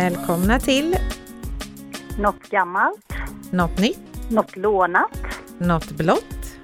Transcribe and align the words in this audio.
Välkomna 0.00 0.58
till 0.58 0.96
Något 2.18 2.48
gammalt, 2.50 3.14
Något 3.52 3.78
nytt, 3.78 4.30
något 4.30 4.56
lånat. 4.56 5.18
Något 5.58 5.90
blått 5.90 6.58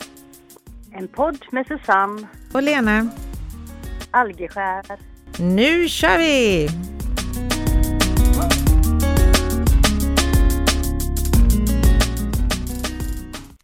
En 0.92 1.08
podd 1.08 1.46
med 1.50 1.66
Susanne 1.66 2.28
och 2.54 2.62
Lena. 2.62 3.08
Algeskär. 4.10 4.84
Nu 5.40 5.88
kör 5.88 6.18
vi! 6.18 6.68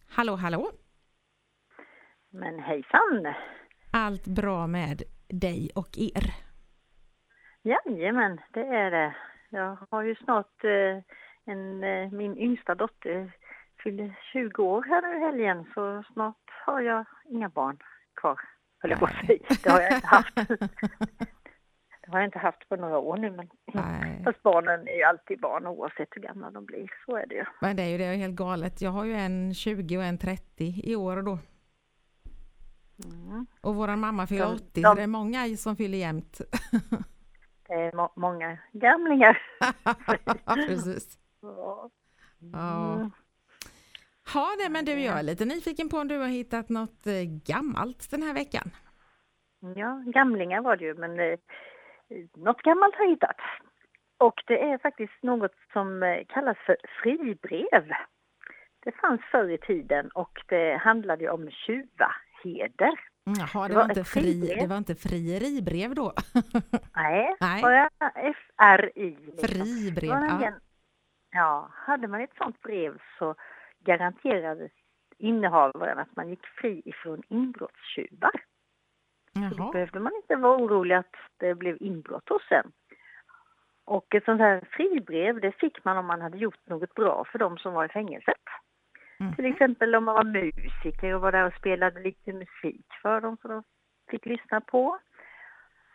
Hallå, 0.09 0.37
hallå! 0.37 0.71
Men 2.31 2.59
hejsan! 2.59 3.35
Allt 3.91 4.27
bra 4.27 4.67
med 4.67 5.03
dig 5.29 5.71
och 5.75 5.99
er? 5.99 6.35
Jajamän, 7.63 8.41
det 8.53 8.61
är 8.61 8.91
det. 8.91 9.15
Jag 9.53 9.77
har 9.91 10.03
ju 10.03 10.15
snart 10.15 10.65
eh, 10.65 11.03
en, 11.53 11.85
eh, 11.85 12.11
min 12.11 12.39
yngsta 12.39 12.75
dotter 12.75 13.33
fyller 13.83 14.19
20 14.33 14.63
år 14.63 14.83
här 14.83 15.03
nu 15.03 15.17
i 15.17 15.21
helgen 15.21 15.67
så 15.75 16.03
snart 16.13 16.37
har 16.67 16.81
jag 16.81 17.05
inga 17.29 17.49
barn 17.49 17.79
kvar, 18.21 18.41
höll 18.79 18.91
jag 18.91 19.01
på 19.01 19.07
att 19.07 19.27
säga. 19.27 19.39
Det 19.63 19.71
har 19.71 19.81
jag 19.81 19.95
inte 19.95 20.07
haft. 20.07 20.35
Det 22.07 22.11
har 22.11 22.19
jag 22.19 22.27
inte 22.29 22.39
haft 22.39 22.69
på 22.69 22.77
några 22.77 22.99
år 22.99 23.17
nu 23.17 23.31
men 23.31 23.49
Nej. 23.75 24.23
fast 24.25 24.43
barnen 24.43 24.89
är 24.89 24.97
ju 24.97 25.03
alltid 25.03 25.41
barn 25.41 25.67
oavsett 25.67 26.09
hur 26.11 26.23
gamla 26.23 26.51
de 26.51 26.65
blir, 26.65 26.91
så 27.07 27.17
är 27.17 27.27
det 27.27 27.35
ju. 27.35 27.45
Men 27.61 27.77
det 27.77 27.83
är 27.83 27.89
ju 27.89 27.99
det 27.99 28.05
är 28.05 28.17
helt 28.17 28.35
galet. 28.35 28.83
Jag 28.83 28.91
har 28.91 29.05
ju 29.05 29.15
en 29.15 29.55
20 29.55 29.97
och 29.99 30.05
en 30.05 30.19
30 30.19 30.81
i 30.85 30.97
år 30.97 31.23
då. 31.23 31.39
Mm. 33.05 33.47
Och 33.61 33.75
våran 33.75 34.01
mamma 34.01 34.27
fyller 34.27 34.45
De- 34.45 34.55
80 34.55 34.65
de- 34.75 34.83
så 34.83 34.95
det 34.95 35.03
är 35.03 35.07
många 35.07 35.57
som 35.57 35.77
fyller 35.77 35.99
jämnt. 35.99 36.41
Är 37.73 37.97
må- 37.97 38.13
många 38.17 38.59
gamlingar. 38.73 39.43
Precis. 40.67 41.19
Ja. 41.43 41.91
Ja. 42.53 42.95
Mm. 42.95 43.11
Ja, 44.35 44.55
nej, 44.59 44.71
men 44.71 44.85
du, 44.85 44.93
jag 44.93 45.19
är 45.19 45.23
lite 45.23 45.45
nyfiken 45.45 45.89
på 45.89 45.97
om 45.97 46.09
du 46.09 46.19
har 46.19 46.29
hittat 46.29 46.69
något 46.69 47.07
eh, 47.07 47.23
gammalt 47.47 48.11
den 48.11 48.23
här 48.23 48.35
veckan. 48.35 48.71
Ja, 49.77 50.03
gamlingar 50.07 50.61
var 50.63 50.77
det 50.77 50.85
ju, 50.85 50.95
men 50.95 51.21
eh, 51.21 51.39
något 52.37 52.63
gammalt 52.63 52.95
har 52.95 53.05
jag 53.05 53.11
hittat. 53.11 53.37
Och 54.19 54.43
det 54.47 54.63
är 54.63 54.79
faktiskt 54.79 55.23
något 55.23 55.55
som 55.73 56.03
eh, 56.03 56.25
kallas 56.29 56.59
för 56.67 56.77
fribrev. 57.03 57.93
Det 58.85 58.93
fanns 58.93 59.21
förr 59.31 59.51
i 59.51 59.59
tiden 59.59 60.11
och 60.11 60.39
det 60.49 60.77
handlade 60.77 61.31
om 61.31 61.51
tjuvaheder. 61.51 63.01
Mm, 63.27 63.39
Jaha, 63.39 63.69
det 63.69 63.75
Det 63.75 63.75
var, 63.77 63.83
var 63.83 63.91
inte 63.91 64.05
fri, 64.05 64.57
det 64.61 64.67
var 64.67 64.77
inte 64.77 64.95
frieribrev 64.95 65.95
då? 65.95 66.13
Nej, 66.97 67.37
Nej. 67.41 67.63
bara 67.63 67.91
F-R-I. 68.15 69.11
liksom. 69.11 69.49
Fribrev, 69.49 70.11
var 70.11 70.17
ja. 70.21 70.27
nämligen- 70.27 70.61
Ja, 71.35 71.69
hade 71.73 72.09
man 72.09 72.21
ett 72.21 72.37
sånt 72.39 72.61
brev 72.63 72.99
så 73.19 73.35
garanterades 73.85 74.73
innehavaren 75.19 75.99
att 75.99 76.17
man 76.17 76.29
gick 76.29 76.47
fri 76.47 76.83
ifrån 76.85 77.23
inbrottstjuvar. 77.29 78.31
Så 79.51 79.55
då 79.57 79.71
behövde 79.73 80.01
man 80.01 80.13
inte 80.17 80.37
vara 80.37 80.57
orolig 80.57 80.95
att 80.95 81.15
det 81.37 81.55
blev 81.55 81.77
inbrott 81.81 82.29
hos 82.29 82.43
en. 82.51 82.73
Och 83.85 84.15
ett 84.15 84.25
sånt 84.25 84.41
här 84.41 84.69
fribrev 84.71 85.41
det 85.41 85.53
fick 85.53 85.85
man 85.85 85.97
om 85.99 86.07
man 86.07 86.21
hade 86.21 86.39
gjort 86.39 86.67
något 86.67 86.95
bra 86.95 87.25
för 87.33 87.39
de 87.39 87.59
som 87.59 87.75
var 87.75 87.85
i 87.85 87.89
fängelset. 87.89 88.43
Mm. 89.23 89.35
Till 89.37 89.47
exempel 89.47 89.95
om 89.95 90.05
man 90.05 90.15
var 90.15 90.25
musiker 90.25 91.15
och 91.15 91.21
var 91.21 91.33
där 91.33 91.47
och 91.47 91.55
spelade 91.55 92.01
lite 92.01 92.33
musik 92.33 92.87
för 93.03 93.21
dem 93.21 93.37
som 93.43 93.51
de 93.51 93.63
fick 94.11 94.27
lyssna 94.27 94.61
på. 94.61 94.99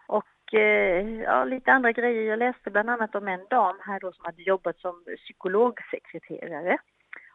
Och 0.07 0.53
eh, 0.53 1.09
ja, 1.19 1.43
lite 1.45 1.71
andra 1.71 1.91
grejer. 1.91 2.23
Jag 2.23 2.39
läste 2.39 2.71
bland 2.71 2.89
annat 2.89 3.15
om 3.15 3.27
en 3.27 3.45
dam 3.49 3.77
här 3.81 3.99
då 3.99 4.11
som 4.11 4.25
hade 4.25 4.41
jobbat 4.41 4.79
som 4.79 5.03
psykologsekreterare 5.17 6.77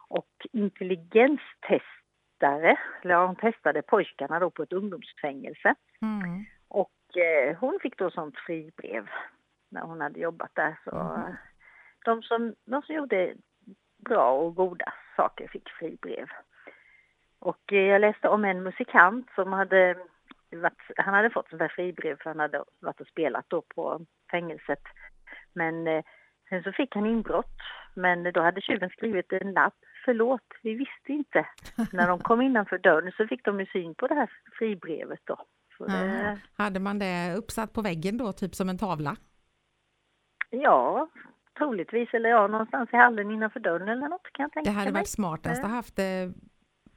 och 0.08 0.46
intelligenstestare. 0.52 2.76
Eller 3.02 3.26
hon 3.26 3.36
testade 3.36 3.82
pojkarna 3.82 4.38
då 4.38 4.50
på 4.50 4.62
ett 4.62 4.72
ungdomsfängelse. 4.72 5.74
Mm. 6.02 6.44
Och 6.68 7.16
eh, 7.16 7.56
hon 7.58 7.78
fick 7.82 7.98
då 7.98 8.10
sånt 8.10 8.38
fribrev 8.38 9.08
när 9.70 9.80
hon 9.80 10.00
hade 10.00 10.20
jobbat 10.20 10.50
där. 10.54 10.78
Så 10.84 10.96
Mhm. 10.96 11.36
de, 12.04 12.22
som, 12.22 12.54
de 12.64 12.82
som 12.82 12.94
gjorde 12.94 13.34
bra 13.98 14.32
och 14.32 14.54
goda 14.54 14.92
saker 15.16 15.48
fick 15.48 15.68
fribrev. 15.68 16.26
Och 17.38 17.72
eh, 17.72 17.78
jag 17.78 18.00
läste 18.00 18.28
om 18.28 18.44
en 18.44 18.62
musikant 18.62 19.26
som 19.34 19.52
hade 19.52 19.96
varit, 20.50 20.82
han 20.96 21.14
hade 21.14 21.30
fått 21.30 21.48
sånt 21.48 21.60
där 21.60 21.72
fribrev 21.76 22.16
för 22.22 22.30
han 22.30 22.40
hade 22.40 22.64
varit 22.80 23.00
och 23.00 23.06
spelat 23.06 23.44
då 23.48 23.62
på 23.62 24.06
fängelset. 24.30 24.82
Men 25.52 25.86
eh, 25.86 26.04
sen 26.48 26.62
så 26.62 26.72
fick 26.72 26.94
han 26.94 27.06
inbrott. 27.06 27.56
Men 27.94 28.32
då 28.32 28.40
hade 28.40 28.60
tjuven 28.60 28.90
skrivit 28.90 29.32
en 29.32 29.52
lapp. 29.52 29.74
Förlåt, 30.04 30.46
vi 30.62 30.74
visste 30.74 31.12
inte. 31.12 31.46
När 31.92 32.08
de 32.08 32.18
kom 32.18 32.42
innanför 32.42 32.78
dörren 32.78 33.12
så 33.16 33.26
fick 33.26 33.44
de 33.44 33.60
ju 33.60 33.66
syn 33.66 33.94
på 33.94 34.06
det 34.06 34.14
här 34.14 34.30
fribrevet 34.58 35.20
då. 35.24 35.36
Det. 35.86 36.38
Hade 36.56 36.80
man 36.80 36.98
det 36.98 37.34
uppsatt 37.38 37.72
på 37.72 37.82
väggen 37.82 38.18
då, 38.18 38.32
typ 38.32 38.54
som 38.54 38.68
en 38.68 38.78
tavla? 38.78 39.16
Ja, 40.50 41.08
troligtvis. 41.58 42.14
Eller 42.14 42.30
ja, 42.30 42.46
någonstans 42.46 42.90
i 42.92 42.96
hallen 42.96 43.30
innanför 43.30 43.60
dörren 43.60 43.88
eller 43.88 44.08
något 44.08 44.32
kan 44.32 44.42
jag 44.42 44.52
tänka 44.52 44.70
Det 44.70 44.76
hade 44.76 44.90
varit 44.92 45.08
smartast 45.08 45.64
att 45.64 45.70
Ja. 45.70 45.74
haft 45.76 45.96
det 45.96 46.32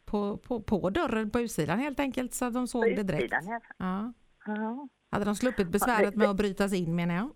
på, 0.05 0.38
på, 0.38 0.61
på 0.63 0.89
dörren 0.89 1.29
på 1.31 1.39
utsidan 1.39 1.79
helt 1.79 1.99
enkelt 1.99 2.33
så 2.33 2.45
att 2.45 2.53
de 2.53 2.67
såg 2.67 2.83
På 2.83 2.89
det 2.89 3.03
direkt. 3.03 3.23
utsidan, 3.23 3.44
ja. 3.47 3.59
Ja. 3.77 4.13
Ja, 4.45 4.88
Hade 5.11 5.25
de 5.25 5.35
sluppit 5.35 5.67
besväret 5.71 6.11
det- 6.11 6.17
med 6.17 6.29
att 6.29 6.35
brytas 6.38 6.73
in 6.73 6.95
menar 6.95 7.15
jag. 7.15 7.29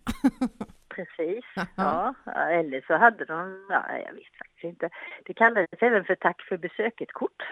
precis. 0.95 1.45
Ja, 1.75 2.13
ja, 2.25 2.31
eller 2.49 2.81
så 2.87 2.97
hade 2.97 3.25
de, 3.25 3.65
ja, 3.69 3.83
jag 4.05 4.13
vet 4.13 4.37
faktiskt 4.37 4.63
inte. 4.63 4.89
Det 5.25 5.33
kallades 5.33 5.67
även 5.81 6.03
för 6.03 6.15
tack 6.15 6.41
för 6.49 6.57
besöket-kort. 6.57 7.43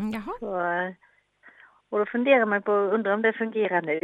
Mm, 0.00 0.12
Jaha. 0.12 0.34
Så, 0.40 0.60
eh, 0.60 0.92
och 1.88 1.98
då 1.98 2.06
funderar 2.06 2.46
man 2.46 2.62
på, 2.62 2.72
undrar 2.72 3.14
om 3.14 3.22
det 3.22 3.32
fungerar 3.32 3.82
nu? 3.82 4.00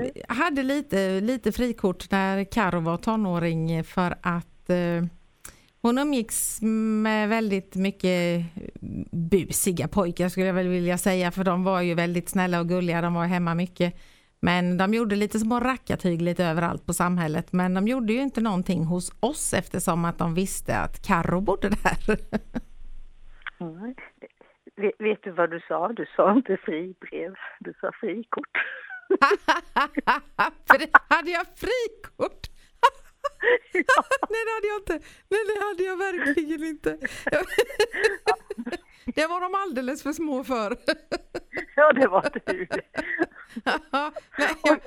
Mm. 0.00 0.12
Hade 0.28 0.62
lite, 0.62 1.20
lite 1.20 1.52
frikort 1.52 2.10
när 2.10 2.44
Karo 2.44 2.80
var 2.80 2.96
tonåring 2.96 3.84
för 3.84 4.14
att 4.22 4.70
eh, 4.70 5.04
hon 5.82 5.98
umgicks 5.98 6.62
med 7.02 7.28
väldigt 7.28 7.76
mycket 7.76 8.44
busiga 9.30 9.88
pojkar 9.88 10.28
skulle 10.28 10.46
jag 10.46 10.54
väl 10.54 10.68
vilja 10.68 10.98
säga 10.98 11.30
för 11.30 11.44
de 11.44 11.64
var 11.64 11.80
ju 11.80 11.94
väldigt 11.94 12.28
snälla 12.28 12.60
och 12.60 12.68
gulliga, 12.68 13.00
de 13.00 13.14
var 13.14 13.26
hemma 13.26 13.54
mycket. 13.54 13.94
Men 14.40 14.76
de 14.76 14.94
gjorde 14.94 15.16
lite 15.16 15.38
små 15.38 15.60
rackartyg 15.60 16.22
lite 16.22 16.44
överallt 16.44 16.86
på 16.86 16.92
samhället 16.92 17.52
men 17.52 17.74
de 17.74 17.88
gjorde 17.88 18.12
ju 18.12 18.20
inte 18.20 18.40
någonting 18.40 18.84
hos 18.84 19.12
oss 19.20 19.54
eftersom 19.54 20.04
att 20.04 20.18
de 20.18 20.34
visste 20.34 20.76
att 20.76 21.06
Karo 21.06 21.40
bodde 21.40 21.68
där. 21.68 22.16
Mm. 23.60 23.94
Vet, 24.76 24.94
vet 24.98 25.22
du 25.22 25.30
vad 25.30 25.50
du 25.50 25.60
sa? 25.68 25.88
Du 25.88 26.06
sa 26.16 26.32
inte 26.32 26.56
fribrev, 26.56 27.34
du 27.60 27.74
sa 27.80 27.90
frikort. 28.00 28.56
För 30.66 31.14
hade 31.14 31.30
jag 31.30 31.46
frikort? 31.56 32.50
Nej 34.30 34.44
det 34.44 34.52
hade 34.54 34.66
jag 34.68 34.78
inte. 34.80 35.00
Nej 35.28 35.40
det 35.46 35.64
hade 35.64 35.82
jag 35.82 35.96
verkligen 35.96 36.64
inte. 36.64 36.98
Det 39.14 39.26
var 39.26 39.40
de 39.40 39.54
alldeles 39.54 40.02
för 40.02 40.12
små 40.12 40.44
för. 40.44 40.76
Ja, 41.76 41.92
det 41.92 42.08
var 42.08 42.30
du. 42.46 42.66
Nej, 44.38 44.48
jag. 44.62 44.80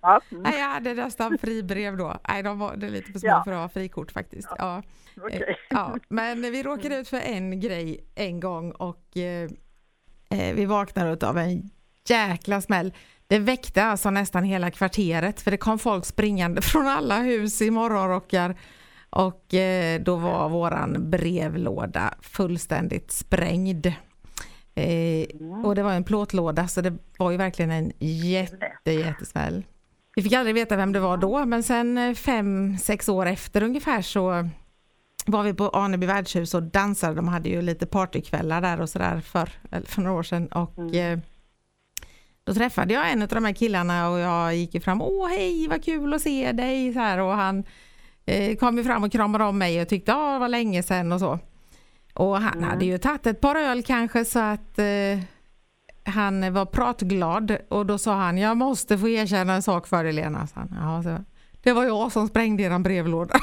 Ja, 0.00 0.20
mm. 0.30 0.42
nej, 0.42 0.58
jag 0.58 0.68
hade 0.68 0.94
nästan 0.94 1.38
fribrev 1.38 1.96
då. 1.96 2.16
Nej, 2.28 2.42
de 2.42 2.58
var 2.58 2.76
det 2.76 2.90
lite 2.90 3.12
för 3.12 3.18
små 3.18 3.28
Ja. 3.28 3.44
för 3.44 3.52
att 3.52 3.58
ha 3.58 3.68
frikort 3.68 4.12
faktiskt. 4.12 4.48
Ja. 4.58 4.82
Ja, 5.68 5.98
men 6.08 6.42
vi 6.42 6.62
råkade 6.62 6.96
ut 6.96 7.08
för 7.08 7.20
en 7.20 7.60
grej 7.60 8.04
en 8.14 8.40
gång 8.40 8.70
och 8.70 9.16
eh, 9.16 9.50
eh, 10.30 10.54
vi 10.54 10.64
vaknade 10.64 11.28
av 11.28 11.38
en 11.38 11.70
jäkla 12.08 12.60
smäll. 12.60 12.92
Det 13.28 13.38
väckte 13.38 13.84
alltså 13.84 14.10
nästan 14.10 14.44
hela 14.44 14.70
kvarteret 14.70 15.40
för 15.40 15.50
det 15.50 15.56
kom 15.56 15.78
folk 15.78 16.04
springande 16.04 16.60
från 16.62 16.86
alla 16.86 17.18
hus 17.18 17.62
i 17.62 17.70
morgonrockar 17.70 18.56
och 19.10 19.54
eh, 19.54 20.00
då 20.00 20.16
var 20.16 20.48
våran 20.48 21.10
brevlåda 21.10 22.14
fullständigt 22.20 23.12
sprängd. 23.12 23.86
Eh, 24.74 25.26
och 25.64 25.74
det 25.74 25.82
var 25.82 25.92
en 25.92 26.04
plåtlåda 26.04 26.68
så 26.68 26.80
det 26.80 26.94
var 27.18 27.30
ju 27.30 27.36
verkligen 27.36 27.70
en 27.70 27.92
jätte, 27.98 28.92
jättesmäll. 28.92 29.64
Vi 30.16 30.22
fick 30.22 30.32
aldrig 30.32 30.54
veta 30.54 30.76
vem 30.76 30.92
det 30.92 31.00
var 31.00 31.16
då 31.16 31.44
men 31.44 31.62
sen 31.62 31.98
eh, 31.98 32.14
fem, 32.14 32.78
sex 32.78 33.08
år 33.08 33.26
efter 33.26 33.62
ungefär 33.62 34.02
så 34.02 34.48
var 35.26 35.42
vi 35.42 35.54
på 35.54 35.68
Aneby 35.68 36.06
värdshus 36.06 36.54
och 36.54 36.62
dansade. 36.62 37.14
De 37.14 37.28
hade 37.28 37.48
ju 37.48 37.62
lite 37.62 37.86
partykvällar 37.86 38.60
där 38.60 38.80
och 38.80 38.88
sådär 38.88 39.20
för, 39.20 39.50
för 39.84 40.02
några 40.02 40.18
år 40.18 40.22
sedan. 40.22 40.46
Och 40.46 40.94
eh, 40.94 41.18
då 42.46 42.54
träffade 42.54 42.94
jag 42.94 43.12
en 43.12 43.22
av 43.22 43.28
de 43.28 43.44
här 43.44 43.52
killarna 43.52 44.08
och 44.08 44.18
jag 44.18 44.56
gick 44.56 44.74
ju 44.74 44.80
fram. 44.80 45.02
Åh 45.02 45.28
hej 45.28 45.68
vad 45.68 45.84
kul 45.84 46.14
att 46.14 46.22
se 46.22 46.52
dig! 46.52 46.92
Så 46.92 46.98
här, 46.98 47.18
och 47.18 47.32
han 47.32 47.64
eh, 48.26 48.56
kom 48.56 48.78
ju 48.78 48.84
fram 48.84 49.04
och 49.04 49.12
kramade 49.12 49.44
om 49.44 49.58
mig 49.58 49.82
och 49.82 49.88
tyckte 49.88 50.12
att 50.14 50.34
det 50.34 50.38
var 50.38 50.48
länge 50.48 50.82
sedan 50.82 51.12
och 51.12 51.20
så. 51.20 51.38
Och 52.14 52.40
han 52.40 52.62
hade 52.64 52.84
ju 52.84 52.98
tagit 52.98 53.26
ett 53.26 53.40
par 53.40 53.56
öl 53.56 53.82
kanske 53.82 54.24
så 54.24 54.38
att 54.38 54.78
eh, 54.78 55.18
han 56.04 56.52
var 56.52 56.66
pratglad 56.66 57.58
och 57.68 57.86
då 57.86 57.98
sa 57.98 58.14
han 58.14 58.38
jag 58.38 58.56
måste 58.56 58.98
få 58.98 59.08
erkänna 59.08 59.54
en 59.54 59.62
sak 59.62 59.86
för 59.86 60.04
dig 60.04 60.12
Lena. 60.12 60.46
Så 60.46 60.54
han, 60.54 60.76
ja, 60.80 61.02
så, 61.02 61.24
det 61.62 61.72
var 61.72 61.84
jag 61.84 62.12
som 62.12 62.28
sprängde 62.28 62.62
eran 62.62 62.82
brevlåda. 62.82 63.38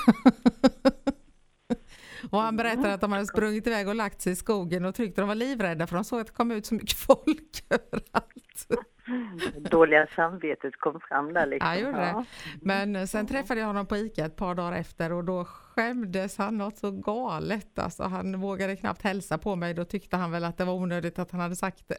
och 2.30 2.42
han 2.42 2.58
berättade 2.58 2.94
att 2.94 3.02
de 3.02 3.12
hade 3.12 3.26
sprungit 3.26 3.68
iväg 3.68 3.88
och 3.88 3.96
lagt 3.96 4.22
sig 4.22 4.34
i 4.34 4.36
skogen 4.36 4.86
och 4.86 4.96
tyckte 4.96 5.22
de 5.22 5.28
var 5.28 5.36
livrädda 5.36 5.88
för 5.88 5.96
de 5.96 6.04
såg 6.04 6.20
att 6.20 6.28
det 6.28 6.34
kom 6.34 6.52
ut 6.52 6.66
så 6.66 6.74
mycket 6.74 6.98
folk 6.98 7.66
överallt. 7.70 8.68
Dåliga 9.70 10.08
samvetet 10.08 10.76
kom 10.76 11.00
fram 11.00 11.34
där 11.34 11.46
liksom. 11.46 11.70
Ja, 11.70 11.80
gjorde 11.80 11.98
det. 11.98 12.26
Men 12.62 13.08
sen 13.08 13.28
träffade 13.28 13.60
jag 13.60 13.68
honom 13.68 13.88
på 13.88 13.98
ICA 13.98 14.26
ett 14.26 14.36
par 14.36 14.56
dagar 14.56 14.80
efter 14.80 15.12
och 15.12 15.24
då 15.24 15.46
skämdes 15.46 16.38
han 16.38 16.58
något 16.58 16.78
så 16.78 16.92
galet. 16.92 17.80
Alltså, 17.80 18.04
han 18.04 18.42
vågade 18.42 18.76
knappt 18.76 19.02
hälsa 19.02 19.38
på 19.38 19.56
mig. 19.56 19.74
Då 19.74 19.86
tyckte 19.86 20.18
han 20.18 20.32
väl 20.32 20.44
att 20.44 20.58
det 20.58 20.66
var 20.66 20.74
onödigt 20.74 21.20
att 21.20 21.32
han 21.32 21.42
hade 21.42 21.56
sagt 21.56 21.88
det. 21.88 21.96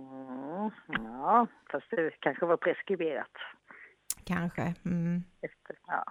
Mm, 0.00 0.70
ja, 0.88 1.46
fast 1.70 1.90
det 1.90 2.10
kanske 2.20 2.46
var 2.46 2.56
preskriberat. 2.56 3.32
Kanske. 4.24 4.74
Mm. 4.84 5.22
Efter, 5.42 5.76
ja, 5.86 6.04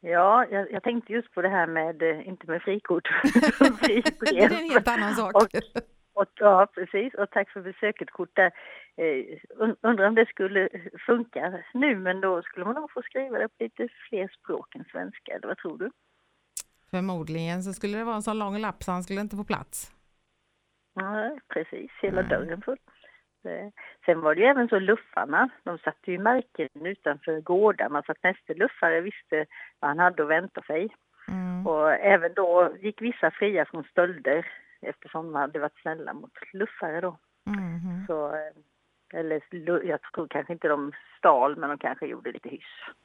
ja 0.00 0.46
jag, 0.50 0.72
jag, 0.72 0.82
tänkte 0.82 1.12
just 1.12 1.34
på 1.34 1.42
det 1.42 1.48
här 1.48 1.66
med, 1.66 2.02
eh, 2.02 2.28
inte 2.28 2.46
med 2.46 2.62
frikort, 2.62 3.08
det 4.20 4.38
är 4.38 4.44
en 4.44 4.70
helt 4.70 4.88
annan 4.88 5.14
sak. 5.14 5.34
Och, 5.34 5.48
och, 6.18 6.26
ja, 6.34 6.66
precis. 6.74 7.14
Och 7.14 7.30
tack 7.30 7.50
för 7.50 7.60
besöket 7.60 8.10
kort 8.10 8.36
där. 8.36 8.52
Eh, 8.96 9.38
undrar 9.82 10.08
om 10.08 10.14
det 10.14 10.26
skulle 10.28 10.68
funka 11.06 11.62
nu, 11.74 11.96
men 11.96 12.20
då 12.20 12.42
skulle 12.42 12.64
man 12.66 12.74
nog 12.74 12.90
få 12.90 13.02
skriva 13.02 13.38
det 13.38 13.48
på 13.48 13.54
lite 13.58 13.88
fler 14.08 14.28
språk 14.28 14.74
än 14.74 14.84
svenska, 14.84 15.32
eller 15.32 15.48
vad 15.48 15.58
tror 15.58 15.78
du? 15.78 15.90
Förmodligen 16.90 17.62
så 17.62 17.72
skulle 17.72 17.98
det 17.98 18.04
vara 18.04 18.16
en 18.16 18.22
så 18.22 18.32
lång 18.32 18.58
lapp 18.58 18.82
så 18.82 18.92
han 18.92 19.02
skulle 19.02 19.20
inte 19.20 19.36
få 19.36 19.44
plats. 19.44 19.92
Ja, 20.94 21.38
precis. 21.48 21.90
Hela 22.02 22.20
mm. 22.20 22.28
dörren 22.28 22.62
full. 22.62 22.78
Sen 24.04 24.20
var 24.20 24.34
det 24.34 24.40
ju 24.40 24.46
även 24.46 24.68
så 24.68 24.78
luffarna, 24.78 25.48
de 25.64 25.78
satte 25.78 26.12
ju 26.12 26.18
märken 26.18 26.68
utanför 26.86 27.40
gårdarna 27.40 28.02
så 28.02 28.12
att 28.12 28.22
nästa 28.22 28.52
luffare 28.52 29.00
visste 29.00 29.46
vad 29.80 29.88
han 29.88 29.98
hade 29.98 30.22
att 30.22 30.28
vänta 30.28 30.62
sig. 30.62 30.88
Mm. 31.28 31.66
Och 31.66 31.92
även 31.92 32.34
då 32.34 32.76
gick 32.80 33.02
vissa 33.02 33.30
fria 33.30 33.64
från 33.64 33.84
stölder 33.84 34.46
eftersom 34.80 35.26
de 35.26 35.34
hade 35.34 35.58
varit 35.58 35.80
snälla 35.82 36.12
mot 36.12 36.32
luffare 36.52 37.00
då. 37.00 37.18
Mm. 37.46 38.06
Så, 38.06 38.26
eh, 38.26 39.18
eller 39.20 39.42
jag 39.86 40.02
tror 40.02 40.26
kanske 40.30 40.52
inte 40.52 40.68
de 40.68 40.92
stal 41.18 41.56
men 41.56 41.68
de 41.68 41.78
kanske 41.78 42.06
gjorde 42.06 42.32
lite 42.32 42.48
hyss. 42.48 42.62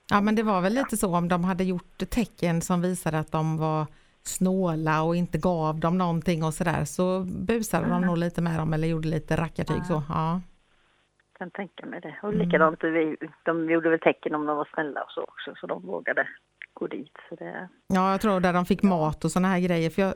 Ja 0.09 0.21
men 0.21 0.35
det 0.35 0.43
var 0.43 0.61
väl 0.61 0.73
lite 0.73 0.97
så 0.97 1.17
om 1.17 1.27
de 1.27 1.43
hade 1.43 1.63
gjort 1.63 1.97
tecken 2.09 2.61
som 2.61 2.81
visade 2.81 3.19
att 3.19 3.31
de 3.31 3.57
var 3.57 3.87
snåla 4.23 5.03
och 5.03 5.15
inte 5.15 5.37
gav 5.37 5.79
dem 5.79 5.97
någonting 5.97 6.43
och 6.43 6.53
sådär 6.53 6.85
så 6.85 7.19
busade 7.47 7.85
mm. 7.85 8.01
de 8.01 8.07
nog 8.07 8.17
lite 8.17 8.41
med 8.41 8.59
dem 8.59 8.73
eller 8.73 8.87
gjorde 8.87 9.07
lite 9.07 9.35
rackartyg 9.35 9.77
ja. 9.77 9.83
så. 9.83 10.03
Ja. 10.09 10.41
Kan 11.37 11.51
tänka 11.51 11.85
mig 11.85 12.01
det. 12.01 12.15
Och 12.23 12.33
likadant, 12.33 12.83
mm. 12.83 13.17
de 13.43 13.69
gjorde 13.69 13.89
väl 13.89 13.99
tecken 13.99 14.35
om 14.35 14.45
de 14.45 14.57
var 14.57 14.69
snälla 14.73 15.03
och 15.03 15.11
så 15.11 15.21
också 15.21 15.53
så 15.55 15.67
de 15.67 15.81
vågade 15.81 16.27
gå 16.73 16.87
dit. 16.87 17.17
Så 17.29 17.35
det... 17.35 17.69
Ja, 17.87 18.11
jag 18.11 18.21
tror 18.21 18.39
där 18.39 18.53
de 18.53 18.65
fick 18.65 18.83
mat 18.83 19.25
och 19.25 19.31
sådana 19.31 19.47
här 19.47 19.59
grejer. 19.59 19.89
För 19.89 20.01
jag, 20.01 20.13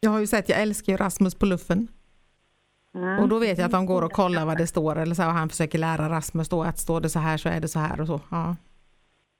jag 0.00 0.10
har 0.10 0.20
ju 0.20 0.26
sett, 0.26 0.48
jag 0.48 0.62
älskar 0.62 0.92
ju 0.92 0.96
Rasmus 0.96 1.34
på 1.34 1.46
luffen. 1.46 1.88
Mm. 2.94 3.18
Och 3.18 3.28
då 3.28 3.38
vet 3.38 3.58
jag 3.58 3.66
att 3.66 3.72
de 3.72 3.86
går 3.86 4.02
och 4.02 4.12
kollar 4.12 4.46
vad 4.46 4.58
det 4.58 4.66
står 4.66 4.98
eller 4.98 5.14
så 5.14 5.26
och 5.26 5.32
han 5.32 5.48
försöker 5.48 5.78
lära 5.78 6.08
Rasmus 6.08 6.48
då 6.48 6.62
att 6.62 6.78
står 6.78 7.00
det 7.00 7.08
så 7.08 7.18
här 7.18 7.36
så 7.36 7.48
är 7.48 7.60
det 7.60 7.68
så 7.68 7.78
här 7.78 8.00
och 8.00 8.06
så. 8.06 8.20
Ja. 8.30 8.56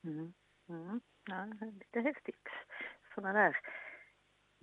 Mm. 0.05 0.33
Mm. 0.69 1.01
Ja, 1.27 1.45
lite 1.61 2.01
häftigt. 2.01 2.49
Sådana 3.15 3.33
där 3.33 3.57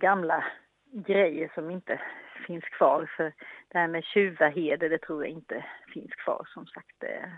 gamla 0.00 0.44
grejer 0.92 1.52
som 1.54 1.70
inte 1.70 2.00
finns 2.46 2.64
kvar. 2.64 3.10
För 3.16 3.32
det 3.68 3.78
här 3.78 3.88
med 3.88 4.04
tjuvaheder, 4.04 4.88
det 4.88 4.98
tror 4.98 5.24
jag 5.24 5.32
inte 5.32 5.64
finns 5.94 6.14
kvar. 6.14 6.48
Som 6.54 6.66
sagt, 6.66 6.96
det, 6.98 7.32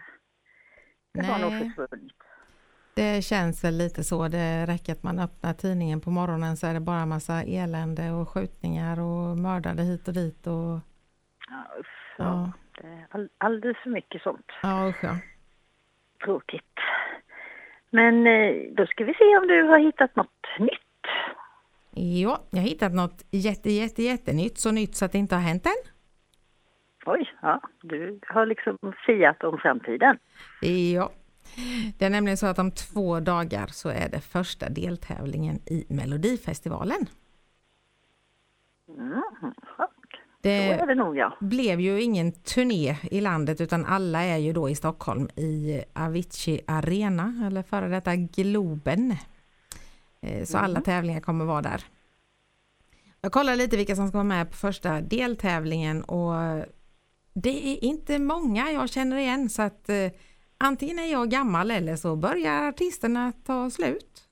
det 1.15 1.23
har 1.23 1.39
nog 1.39 1.53
försvunnit. 1.63 2.26
Det 2.97 3.23
känns 3.25 3.65
väl 3.65 3.75
lite 3.79 4.05
så. 4.05 4.29
Det 4.29 4.67
räcker 4.67 4.93
att 4.93 5.03
man 5.03 5.19
öppnar 5.19 5.53
tidningen 5.53 6.01
på 6.01 6.11
morgonen 6.11 6.57
så 6.57 6.67
är 6.67 6.75
det 6.75 6.81
bara 6.81 7.07
massa 7.07 7.43
elände 7.43 8.11
och 8.13 8.29
skjutningar 8.29 9.01
och 9.01 9.37
mördade 9.37 9.83
hit 9.83 10.09
och 10.09 10.15
dit. 10.15 10.47
Och... 10.47 10.81
Ja, 11.51 11.61
usch, 11.81 12.15
ja. 12.17 12.53
Det 12.81 12.87
är 12.87 13.07
all, 13.11 13.29
alldeles 13.39 13.77
för 13.83 13.91
mycket 13.91 14.23
sånt. 14.23 14.47
Ja, 14.63 14.89
usch 14.89 15.05
ja. 15.05 15.17
Tråkigt. 16.25 16.75
Men 17.91 18.27
eh, 18.27 18.53
då 18.77 18.87
ska 18.87 19.05
vi 19.05 19.15
se 19.15 19.37
om 19.37 19.49
du 19.49 19.63
har 19.63 19.79
hittat 19.79 20.17
något 20.17 20.47
nytt. 20.59 21.05
Ja, 21.91 22.41
jag 22.51 22.59
har 22.59 22.69
hittat 22.69 22.93
något 22.93 23.25
jätte, 23.31 23.71
jätte, 23.71 24.03
jättenytt. 24.03 24.59
Så 24.59 24.71
nytt 24.71 24.97
så 24.97 25.05
att 25.05 25.13
det 25.13 25.19
inte 25.19 25.35
har 25.35 25.43
hänt 25.43 25.67
än. 25.67 25.93
Oj, 27.07 27.31
ja, 27.43 27.61
du 27.83 28.21
har 28.27 28.47
liksom 28.47 28.79
siat 29.07 29.45
om 29.45 29.59
framtiden. 29.59 30.19
Ja, 30.61 31.11
det 31.99 32.05
är 32.05 32.11
nämligen 32.11 32.37
så 32.37 32.47
att 32.47 32.59
om 32.59 32.71
två 32.71 33.21
dagar 33.21 33.67
så 33.67 33.89
är 33.89 34.09
det 34.09 34.21
första 34.21 34.69
deltävlingen 34.69 35.61
i 35.67 35.85
Melodifestivalen. 35.89 37.07
Mm, 38.89 39.23
det, 40.47 40.85
det 40.87 40.95
nog, 40.95 41.17
ja. 41.17 41.37
blev 41.41 41.81
ju 41.81 42.03
ingen 42.03 42.33
turné 42.33 42.97
i 43.03 43.21
landet 43.21 43.61
utan 43.61 43.85
alla 43.85 44.23
är 44.23 44.37
ju 44.37 44.53
då 44.53 44.69
i 44.69 44.75
Stockholm 44.75 45.29
i 45.37 45.83
Avicii 45.93 46.61
Arena 46.67 47.47
eller 47.47 47.63
före 47.63 47.89
detta 47.89 48.17
Globen. 48.17 49.17
Eh, 50.21 50.45
så 50.45 50.59
alla 50.59 50.71
mm. 50.71 50.83
tävlingar 50.83 51.21
kommer 51.21 51.45
vara 51.45 51.63
där. 51.63 51.85
Jag 53.21 53.33
kollar 53.33 53.57
lite 53.57 53.77
vilka 53.77 53.97
som 53.97 54.09
ska 54.09 54.17
vara 54.17 54.25
med 54.25 54.51
på 54.51 54.57
första 54.57 55.01
deltävlingen 55.01 56.03
och 56.03 56.35
det 57.33 57.69
är 57.69 57.85
inte 57.85 58.19
många 58.19 58.71
jag 58.71 58.91
känner 58.91 59.17
igen 59.17 59.49
så 59.49 59.63
att 59.63 59.89
eh, 59.89 60.11
antingen 60.59 60.99
är 60.99 61.13
jag 61.13 61.31
gammal 61.31 61.71
eller 61.71 61.97
så 61.97 62.17
börjar 62.17 62.69
artisterna 62.69 63.33
ta 63.45 63.71
slut. 63.71 64.29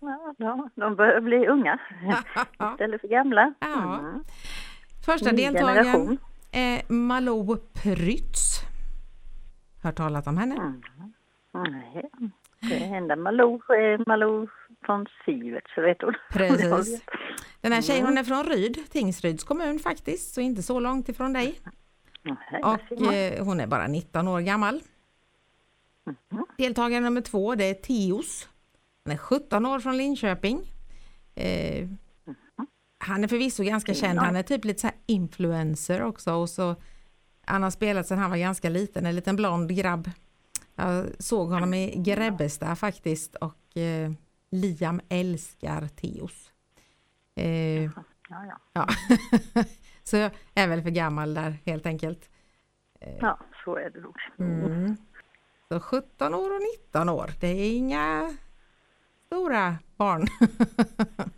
ja, 0.38 0.68
de 0.74 0.96
börjar 0.96 1.20
bli 1.20 1.46
unga 1.46 1.78
istället 2.72 3.00
för 3.00 3.08
gamla. 3.08 3.54
Ja. 3.60 3.98
Mm. 3.98 4.24
Första 5.06 5.32
deltagaren 5.32 6.18
är 6.52 6.92
Malou 6.92 7.56
Prytz. 7.56 8.60
Hört 9.82 9.96
talat 9.96 10.26
om 10.26 10.36
henne? 10.36 10.54
Mm. 10.54 10.82
Nej, 11.52 12.10
det 12.60 12.84
enda 12.84 13.16
Malou 13.16 13.54
är 13.68 14.08
Malou 14.08 14.48
från 14.84 15.06
Sivert, 15.24 15.68
så 15.74 15.80
vet 15.80 16.02
hon. 16.02 16.14
Precis. 16.32 17.02
Den 17.60 17.72
här 17.72 17.82
tjejen 17.82 18.06
hon 18.06 18.18
är 18.18 18.24
från 18.24 18.44
Ryd, 18.44 18.90
Tingsryds 18.90 19.44
kommun 19.44 19.78
faktiskt, 19.78 20.34
så 20.34 20.40
inte 20.40 20.62
så 20.62 20.80
långt 20.80 21.08
ifrån 21.08 21.32
dig. 21.32 21.60
Och 22.62 23.12
eh, 23.12 23.44
hon 23.44 23.60
är 23.60 23.66
bara 23.66 23.86
19 23.86 24.28
år 24.28 24.40
gammal. 24.40 24.80
Mm. 26.06 26.44
Deltagare 26.58 27.00
nummer 27.00 27.20
två 27.20 27.54
det 27.54 27.64
är 27.64 27.74
Teos. 27.74 28.48
Han 29.04 29.12
är 29.12 29.16
17 29.16 29.66
år 29.66 29.80
från 29.80 29.96
Linköping. 29.96 30.72
Eh, 31.34 31.88
han 32.98 33.24
är 33.24 33.28
förvisso 33.28 33.62
ganska 33.64 33.94
känd, 33.94 34.18
han 34.18 34.36
är 34.36 34.42
typ 34.42 34.64
lite 34.64 34.80
så 34.80 34.90
influencer 35.06 36.02
också 36.02 36.32
och 36.32 36.50
så 36.50 36.76
han 37.46 37.62
har 37.62 37.70
spelat 37.70 38.06
sedan 38.06 38.18
han 38.18 38.30
var 38.30 38.36
ganska 38.36 38.68
liten, 38.68 39.06
en 39.06 39.16
liten 39.16 39.36
blond 39.36 39.76
grabb. 39.76 40.10
Jag 40.74 41.06
såg 41.18 41.48
honom 41.48 41.74
i 41.74 41.94
Grebbestad 41.96 42.78
faktiskt 42.78 43.34
och 43.34 43.76
eh, 43.76 44.12
Liam 44.50 45.00
älskar 45.08 45.88
Teos. 45.88 46.52
Eh, 47.36 47.82
ja, 47.82 47.90
ja. 48.28 48.58
ja. 48.72 48.86
så 50.02 50.16
jag 50.16 50.30
är 50.54 50.68
väl 50.68 50.82
för 50.82 50.90
gammal 50.90 51.34
där 51.34 51.58
helt 51.66 51.86
enkelt. 51.86 52.30
Eh, 53.00 53.16
ja, 53.20 53.38
så 53.64 53.76
är 53.76 53.90
det 53.90 54.00
nog. 54.00 54.16
Mm. 54.38 54.96
Så 55.72 55.80
17 55.80 56.34
år 56.34 56.54
och 56.54 56.62
19 56.88 57.08
år, 57.08 57.30
det 57.40 57.46
är 57.46 57.76
inga 57.76 58.34
stora 59.26 59.76
barn. 59.96 60.26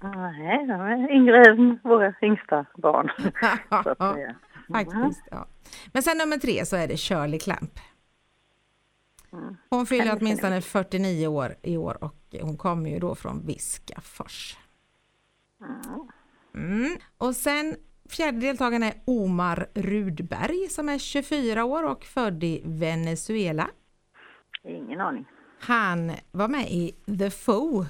Nej, 0.01 0.67
de 0.67 0.73
är 0.73 1.13
yngre 1.13 1.51
än 1.51 1.79
våra 1.85 2.15
yngsta 2.23 2.67
barn. 2.77 3.11
ja, 3.71 4.15
mm. 4.15 4.35
Faktiskt, 4.73 5.29
ja. 5.31 5.47
Men 5.93 6.03
sen 6.03 6.19
nummer 6.19 6.37
tre 6.37 6.67
så 6.67 6.77
är 6.77 6.89
det 6.89 6.97
Shirley 6.97 7.39
Clamp. 7.39 7.79
Mm. 9.33 9.57
Hon 9.71 9.87
fyller 9.87 10.19
åtminstone 10.21 10.61
49 10.61 11.27
år 11.27 11.55
i 11.63 11.77
år 11.77 12.05
och 12.05 12.35
hon 12.41 12.57
kommer 12.57 12.91
ju 12.91 12.99
då 12.99 13.15
från 13.15 13.47
Viskafors. 13.47 14.57
Mm. 15.61 16.09
mm. 16.55 16.97
Och 17.19 17.37
sen 17.37 17.77
fjärde 18.11 18.41
deltagaren 18.41 18.83
är 18.83 18.95
Omar 19.05 19.67
Rudberg 19.75 20.69
som 20.69 20.89
är 20.89 20.99
24 20.99 21.65
år 21.65 21.83
och 21.83 22.05
född 22.05 22.45
i 22.45 22.63
Venezuela. 22.65 23.71
Ingen 24.65 25.01
aning. 25.01 25.25
Han 25.61 26.13
var 26.31 26.49
med 26.49 26.71
i 26.71 26.93
The 27.19 27.31
Foe. 27.31 27.87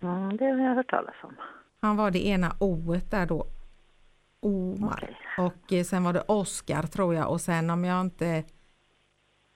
Mm, 0.00 0.36
det 0.36 0.44
har 0.44 0.58
jag 0.58 0.74
hört 0.74 0.90
talas 0.90 1.14
om. 1.22 1.36
Han 1.80 1.96
var 1.96 2.10
det 2.10 2.26
ena 2.26 2.56
o 2.60 2.96
där 3.10 3.26
då. 3.26 3.46
Omar. 4.40 5.14
Okay. 5.36 5.46
Och 5.46 5.72
eh, 5.72 5.84
sen 5.84 6.04
var 6.04 6.12
det 6.12 6.20
Oscar 6.28 6.82
tror 6.82 7.14
jag 7.14 7.30
och 7.30 7.40
sen 7.40 7.70
om 7.70 7.84
jag 7.84 8.00
inte 8.00 8.44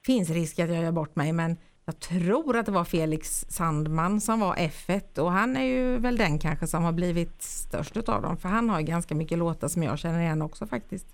finns 0.06 0.30
risk 0.30 0.58
att 0.58 0.68
jag 0.68 0.82
gör 0.82 0.92
bort 0.92 1.16
mig 1.16 1.32
men 1.32 1.56
jag 1.84 2.00
tror 2.00 2.56
att 2.56 2.66
det 2.66 2.72
var 2.72 2.84
Felix 2.84 3.44
Sandman 3.48 4.20
som 4.20 4.40
var 4.40 4.54
F1 4.54 5.18
och 5.18 5.32
han 5.32 5.56
är 5.56 5.64
ju 5.64 5.98
väl 5.98 6.16
den 6.16 6.38
kanske 6.38 6.66
som 6.66 6.84
har 6.84 6.92
blivit 6.92 7.42
störst 7.42 8.08
av 8.08 8.22
dem 8.22 8.36
för 8.36 8.48
han 8.48 8.70
har 8.70 8.80
ganska 8.80 9.14
mycket 9.14 9.38
låtar 9.38 9.68
som 9.68 9.82
jag 9.82 9.98
känner 9.98 10.20
igen 10.20 10.42
också 10.42 10.66
faktiskt. 10.66 11.06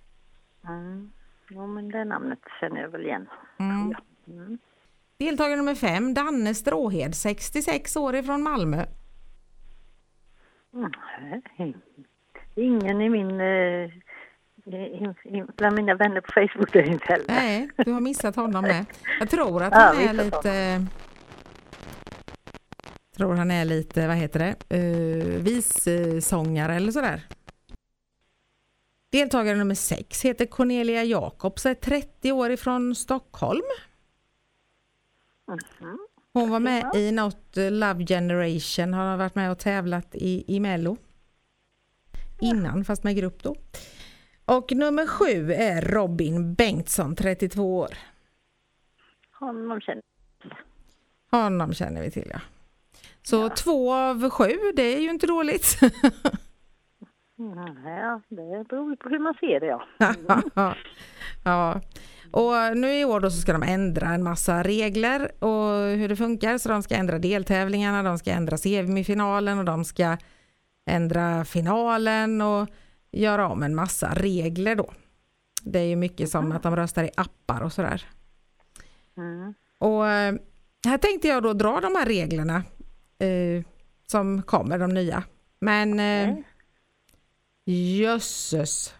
Mm. 0.64 1.12
Ja 1.48 1.66
men 1.66 1.88
det 1.88 2.04
namnet 2.04 2.38
känner 2.60 2.80
jag 2.80 2.88
väl 2.88 3.06
igen. 3.06 3.26
Mm. 3.58 3.94
Mm. 4.28 4.58
Deltagare 5.18 5.56
nummer 5.56 5.74
fem, 5.74 6.14
Danne 6.14 6.54
Stråhed, 6.54 7.14
66 7.14 7.96
år 7.96 8.16
ifrån 8.16 8.42
Malmö. 8.42 8.84
Mm, 10.74 10.92
ingen 12.54 13.00
i 13.00 13.08
min, 13.08 13.40
eh, 13.40 13.90
bland 15.56 15.76
mina 15.76 15.94
vänner 15.94 16.20
på 16.20 16.32
Facebook 16.32 16.74
är 16.74 16.90
inte 16.90 17.04
heller. 17.04 17.24
Nej, 17.28 17.70
du 17.76 17.92
har 17.92 18.00
missat 18.00 18.36
honom 18.36 18.62
med. 18.62 18.84
Jag 19.20 19.30
tror 19.30 19.62
att 19.62 19.74
han 19.74 20.02
ja, 20.02 20.10
är 20.10 20.12
lite 20.12 20.80
tror 23.16 23.34
han 23.34 23.50
är 23.50 23.64
lite, 23.64 24.06
vad 24.06 24.16
heter 24.16 24.38
det, 24.68 24.76
uh, 24.76 25.42
vissångare 25.42 26.74
eller 26.74 26.92
sådär. 26.92 27.20
Deltagare 29.12 29.56
nummer 29.56 29.74
sex 29.74 30.24
heter 30.24 30.46
Cornelia 30.46 31.04
Jakobs, 31.04 31.66
är 31.66 31.74
30 31.74 32.32
år 32.32 32.50
ifrån 32.50 32.94
Stockholm. 32.94 33.62
Mhm. 35.48 35.98
Hon 36.32 36.50
var 36.50 36.60
med 36.60 36.90
i 36.94 37.12
något 37.12 37.56
eh, 37.56 37.70
Love 37.70 38.06
Generation, 38.06 38.94
har 38.94 39.16
varit 39.16 39.34
med 39.34 39.50
och 39.50 39.58
tävlat 39.58 40.14
i, 40.14 40.56
i 40.56 40.60
Mello. 40.60 40.96
Innan, 42.40 42.84
fast 42.84 43.04
med 43.04 43.16
grupp 43.16 43.42
då. 43.42 43.56
Och 44.44 44.72
nummer 44.72 45.06
sju 45.06 45.52
är 45.52 45.82
Robin 45.82 46.54
Bengtsson, 46.54 47.16
32 47.16 47.78
år. 47.78 47.94
Honom 49.32 49.80
känner 49.80 50.02
vi 50.02 50.48
till. 50.48 50.56
Honom 51.30 51.74
känner 51.74 52.02
vi 52.02 52.10
till, 52.10 52.30
ja. 52.32 52.40
Så 53.22 53.36
ja. 53.36 53.48
två 53.48 53.94
av 53.94 54.30
sju, 54.30 54.52
det 54.76 54.82
är 54.82 55.00
ju 55.00 55.10
inte 55.10 55.26
dåligt. 55.26 55.78
ja, 57.84 58.20
det 58.28 58.68
beror 58.68 58.96
på 58.96 59.08
hur 59.08 59.18
man 59.18 59.34
ser 59.34 59.60
det, 59.60 59.66
ja. 59.66 59.86
ja. 61.44 61.80
Och 62.34 62.76
nu 62.76 63.00
i 63.00 63.04
år 63.04 63.20
då 63.20 63.30
så 63.30 63.40
ska 63.40 63.52
de 63.52 63.62
ändra 63.62 64.14
en 64.14 64.22
massa 64.22 64.62
regler 64.62 65.44
och 65.44 65.96
hur 65.96 66.08
det 66.08 66.16
funkar. 66.16 66.58
Så 66.58 66.68
de 66.68 66.82
ska 66.82 66.94
ändra 66.94 67.18
deltävlingarna, 67.18 68.02
de 68.02 68.18
ska 68.18 68.30
ändra 68.30 68.58
semifinalen 68.58 69.58
och 69.58 69.64
de 69.64 69.84
ska 69.84 70.16
ändra 70.86 71.44
finalen 71.44 72.40
och 72.40 72.68
göra 73.12 73.48
om 73.48 73.62
en 73.62 73.74
massa 73.74 74.14
regler 74.14 74.76
då. 74.76 74.92
Det 75.62 75.78
är 75.78 75.84
ju 75.84 75.96
mycket 75.96 76.30
som 76.30 76.44
mm. 76.44 76.56
att 76.56 76.62
de 76.62 76.76
röstar 76.76 77.04
i 77.04 77.10
appar 77.16 77.60
och 77.60 77.72
sådär. 77.72 78.08
Mm. 79.16 79.54
Och 79.78 80.08
eh, 80.08 80.34
här 80.86 80.98
tänkte 80.98 81.28
jag 81.28 81.42
då 81.42 81.52
dra 81.52 81.80
de 81.80 81.94
här 81.94 82.06
reglerna 82.06 82.56
eh, 83.18 83.64
som 84.06 84.42
kommer, 84.42 84.78
de 84.78 84.94
nya. 84.94 85.22
Men 85.60 86.00
eh, 86.00 86.36
jösses. 87.66 88.94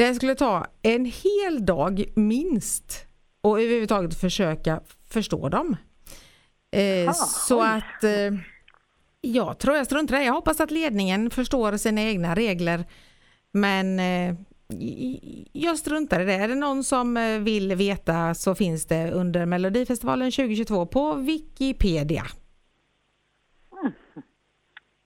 Det 0.00 0.14
skulle 0.14 0.34
ta 0.34 0.66
en 0.82 1.04
hel 1.04 1.66
dag 1.66 2.04
minst 2.14 3.06
och 3.40 3.60
överhuvudtaget 3.60 4.20
försöka 4.20 4.80
förstå 5.08 5.48
dem. 5.48 5.76
Eh, 6.70 7.02
Aha, 7.02 7.12
så 7.12 7.62
att 7.62 8.04
eh, 8.04 8.32
jag 9.20 9.58
tror 9.58 9.76
jag 9.76 9.86
struntar 9.86 10.20
i 10.20 10.26
Jag 10.26 10.32
hoppas 10.32 10.60
att 10.60 10.70
ledningen 10.70 11.30
förstår 11.30 11.76
sina 11.76 12.00
egna 12.00 12.34
regler. 12.34 12.84
Men 13.52 13.98
eh, 13.98 14.34
jag 15.52 15.78
struntar 15.78 16.20
i 16.20 16.24
det. 16.24 16.34
Är 16.34 16.48
det 16.48 16.54
någon 16.54 16.84
som 16.84 17.16
eh, 17.16 17.38
vill 17.38 17.74
veta 17.74 18.34
så 18.34 18.54
finns 18.54 18.86
det 18.86 19.10
under 19.10 19.46
Melodifestivalen 19.46 20.30
2022 20.30 20.86
på 20.86 21.14
Wikipedia. 21.14 22.24
Mm. 23.82 23.92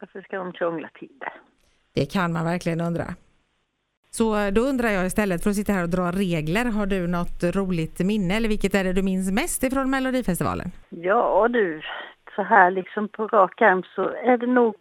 Varför 0.01 0.23
ska 0.23 0.37
de 0.37 0.53
krångla 0.53 0.89
till 0.89 1.19
det? 1.21 1.33
Det 1.93 2.07
kan 2.07 2.33
man 2.33 2.45
verkligen 2.45 2.81
undra. 2.81 3.15
Så 4.19 4.51
då 4.51 4.61
undrar 4.61 4.89
jag 4.89 5.07
istället 5.07 5.43
för 5.43 5.51
att 5.51 5.57
sitta 5.57 5.73
här 5.73 5.83
och 5.83 5.89
dra 5.89 6.13
regler, 6.13 6.65
har 6.65 6.87
du 6.87 7.07
något 7.07 7.45
roligt 7.45 7.99
minne 7.99 8.37
eller 8.37 8.49
vilket 8.49 8.75
är 8.75 8.85
det 8.85 8.93
du 8.93 9.03
minns 9.03 9.33
mest 9.33 9.63
ifrån 9.65 9.91
Melodifestivalen? 9.91 10.71
Ja 10.89 11.49
du, 11.49 11.81
så 12.37 12.43
här 12.43 12.71
liksom 12.71 13.09
på 13.09 13.27
rak 13.27 13.63
arm 13.63 13.83
så 13.95 14.03
är 14.03 14.39
det 14.39 14.47
nog, 14.47 14.75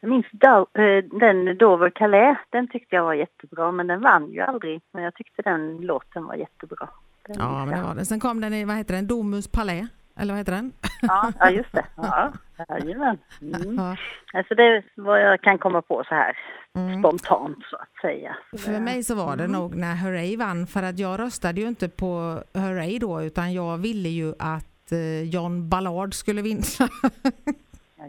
jag 0.00 0.10
minns 0.10 0.26
eh, 0.26 1.18
den 1.20 1.58
Dover 1.58 1.90
Calais, 1.90 2.38
den 2.50 2.68
tyckte 2.68 2.96
jag 2.96 3.04
var 3.04 3.14
jättebra 3.14 3.72
men 3.72 3.86
den 3.86 4.00
vann 4.00 4.32
ju 4.32 4.40
aldrig. 4.40 4.80
Men 4.92 5.04
jag 5.04 5.14
tyckte 5.14 5.42
den 5.42 5.76
låten 5.76 6.24
var 6.24 6.34
jättebra. 6.34 6.88
Den 7.26 7.36
ja 7.38 7.64
men 7.64 7.78
det 7.78 7.84
var 7.84 7.94
den. 7.94 8.06
Sen 8.06 8.20
kom 8.20 8.40
den 8.40 8.54
i, 8.54 8.64
vad 8.64 8.76
heter 8.76 8.94
den, 8.94 9.06
Domus 9.06 9.48
Palais? 9.48 9.88
Eller 10.20 10.32
vad 10.32 10.38
heter 10.38 10.52
den? 10.52 10.72
Ja, 11.02 11.32
ja 11.38 11.50
just 11.50 11.72
det. 11.72 11.84
Ja, 11.96 12.32
jajamän. 12.68 13.18
Mm. 13.42 13.96
Alltså 14.32 14.54
det 14.54 14.62
är 14.62 14.84
vad 14.94 15.22
jag 15.22 15.40
kan 15.40 15.58
komma 15.58 15.82
på 15.82 16.04
så 16.08 16.14
här 16.14 16.36
mm. 16.76 16.98
spontant 17.00 17.58
så 17.70 17.76
att 17.76 18.00
säga. 18.02 18.36
För 18.58 18.80
mig 18.80 19.02
så 19.02 19.14
var 19.14 19.36
det 19.36 19.44
mm. 19.44 19.60
nog 19.60 19.74
när 19.76 19.96
Hurray 19.96 20.36
vann 20.36 20.66
för 20.66 20.82
att 20.82 20.98
jag 20.98 21.20
röstade 21.20 21.60
ju 21.60 21.68
inte 21.68 21.88
på 21.88 22.42
Hurray 22.54 22.98
då 22.98 23.22
utan 23.22 23.52
jag 23.52 23.78
ville 23.78 24.08
ju 24.08 24.34
att 24.38 24.92
eh, 24.92 25.22
John 25.22 25.68
Ballard 25.68 26.14
skulle 26.14 26.42
vinna. 26.42 26.62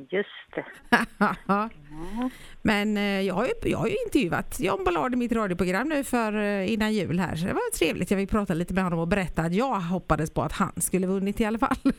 just 0.09 0.55
det. 0.55 0.65
Men 2.61 2.97
eh, 2.97 3.21
jag, 3.21 3.33
har 3.33 3.45
ju, 3.45 3.51
jag 3.63 3.77
har 3.77 3.87
ju 3.87 3.95
intervjuat 4.05 4.59
John 4.59 4.83
Ballard 4.83 5.13
i 5.13 5.17
mitt 5.17 5.31
radioprogram 5.31 5.89
nu 5.89 6.03
för 6.03 6.33
eh, 6.33 6.73
innan 6.73 6.93
jul 6.93 7.19
här. 7.19 7.35
Så 7.35 7.47
det 7.47 7.53
var 7.53 7.77
trevligt. 7.77 8.11
Jag 8.11 8.19
fick 8.19 8.31
prata 8.31 8.53
lite 8.53 8.73
med 8.73 8.83
honom 8.83 8.99
och 8.99 9.07
berätta 9.07 9.41
att 9.41 9.53
jag 9.53 9.75
hoppades 9.75 10.33
på 10.33 10.41
att 10.41 10.53
han 10.53 10.81
skulle 10.81 11.07
vunnit 11.07 11.41
i 11.41 11.45
alla 11.45 11.57
fall. 11.57 11.77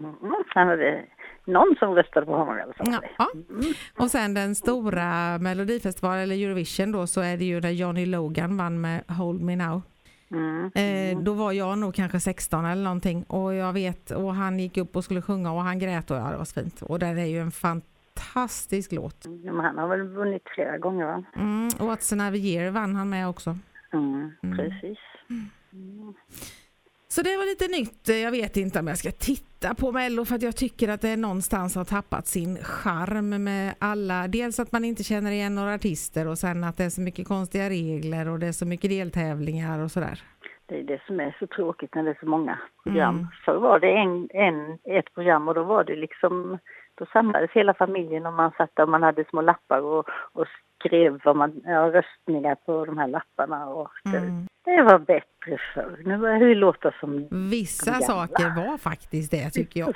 mm, 0.00 1.06
någon 1.46 1.76
som 1.78 1.94
röstade 1.94 2.26
på 2.26 2.32
honom 2.32 2.58
i 2.58 2.62
alla 2.62 2.74
fall. 2.74 2.86
Ja. 3.18 3.26
Mm. 3.34 3.74
Och 3.98 4.10
sen 4.10 4.34
den 4.34 4.54
stora 4.54 5.38
Melodifestivalen 5.38 6.22
eller 6.22 6.44
Eurovision 6.46 6.92
då 6.92 7.06
så 7.06 7.20
är 7.20 7.36
det 7.36 7.44
ju 7.44 7.60
när 7.60 7.70
Johnny 7.70 8.06
Logan 8.06 8.56
vann 8.56 8.80
med 8.80 9.02
Hold 9.08 9.42
Me 9.42 9.56
Now. 9.56 9.82
Mm. 10.30 10.70
Eh, 10.74 11.22
då 11.22 11.32
var 11.32 11.52
jag 11.52 11.78
nog 11.78 11.94
kanske 11.94 12.20
16 12.20 12.64
eller 12.64 12.82
någonting 12.82 13.22
och 13.22 13.54
jag 13.54 13.72
vet 13.72 14.10
och 14.10 14.34
han 14.34 14.58
gick 14.58 14.76
upp 14.76 14.96
och 14.96 15.04
skulle 15.04 15.22
sjunga 15.22 15.52
och 15.52 15.60
han 15.60 15.78
grät 15.78 16.10
och 16.10 16.16
ja, 16.16 16.30
det 16.30 16.36
var 16.36 16.44
så 16.44 16.60
fint. 16.60 16.82
Och 16.82 16.98
det 16.98 17.06
är 17.06 17.24
ju 17.24 17.40
en 17.40 17.50
fantastisk 17.50 18.92
låt. 18.92 19.26
Ja, 19.44 19.52
han 19.52 19.78
har 19.78 19.88
väl 19.88 20.02
vunnit 20.02 20.42
flera 20.54 20.78
gånger 20.78 21.06
va? 21.06 21.24
Mm, 21.36 21.68
What's 21.68 22.12
another 22.12 22.38
year 22.38 22.70
vann 22.70 22.96
han 22.96 23.08
med 23.08 23.28
också. 23.28 23.58
Mm, 23.92 24.32
mm. 24.42 24.56
precis. 24.56 24.98
Så 27.16 27.22
det 27.22 27.36
var 27.36 27.46
lite 27.46 27.68
nytt. 27.78 28.08
Jag 28.24 28.30
vet 28.30 28.56
inte 28.56 28.80
om 28.80 28.86
jag 28.86 28.98
ska 28.98 29.10
titta 29.10 29.74
på 29.74 29.92
Mello 29.92 30.24
för 30.24 30.34
att 30.34 30.42
jag 30.42 30.56
tycker 30.56 30.88
att 30.88 31.00
det 31.00 31.16
någonstans 31.16 31.76
har 31.76 31.84
tappat 31.84 32.26
sin 32.26 32.56
charm 32.56 33.44
med 33.44 33.74
alla. 33.80 34.28
Dels 34.28 34.60
att 34.60 34.72
man 34.72 34.84
inte 34.84 35.02
känner 35.02 35.30
igen 35.30 35.54
några 35.54 35.74
artister 35.74 36.28
och 36.28 36.38
sen 36.38 36.64
att 36.64 36.76
det 36.76 36.84
är 36.84 36.88
så 36.88 37.00
mycket 37.00 37.28
konstiga 37.28 37.70
regler 37.70 38.28
och 38.28 38.38
det 38.38 38.46
är 38.46 38.52
så 38.52 38.66
mycket 38.66 38.90
deltävlingar 38.90 39.84
och 39.84 39.90
sådär. 39.90 40.18
Det 40.66 40.78
är 40.78 40.82
det 40.82 41.02
som 41.06 41.20
är 41.20 41.36
så 41.38 41.46
tråkigt 41.46 41.94
när 41.94 42.02
det 42.02 42.10
är 42.10 42.18
så 42.20 42.26
många 42.26 42.58
program. 42.82 43.14
Mm. 43.14 43.28
Förr 43.44 43.58
var 43.58 43.80
det 43.80 43.90
en, 43.90 44.28
en, 44.30 44.78
ett 44.98 45.14
program 45.14 45.48
och 45.48 45.54
då 45.54 45.62
var 45.62 45.84
det 45.84 45.96
liksom 45.96 46.58
då 46.94 47.06
samlades 47.06 47.50
hela 47.50 47.74
familjen 47.74 48.26
och 48.26 48.32
man 48.32 48.50
satt 48.58 48.70
där 48.74 48.82
och 48.82 48.88
man 48.88 49.02
hade 49.02 49.24
små 49.24 49.40
lappar 49.40 49.80
och, 49.80 50.08
och 50.32 50.46
skrev 50.86 51.20
vad 51.24 51.36
man, 51.36 51.62
ja, 51.64 51.90
röstningar 51.92 52.54
på 52.54 52.84
de 52.84 52.98
här 52.98 53.08
lapparna. 53.08 53.66
Och 53.66 53.90
mm. 54.04 54.46
det, 54.64 54.70
det, 54.76 54.82
var 54.82 54.98
bättre 54.98 55.58
förr. 55.74 56.02
Nu 56.04 56.18
börjar 56.18 56.40
det 56.40 56.54
låta 56.54 56.92
som 57.00 57.28
Vissa 57.50 57.92
saker 57.92 58.56
var 58.56 58.78
faktiskt 58.78 59.30
det 59.30 59.50
tycker 59.50 59.80
jag. 59.80 59.92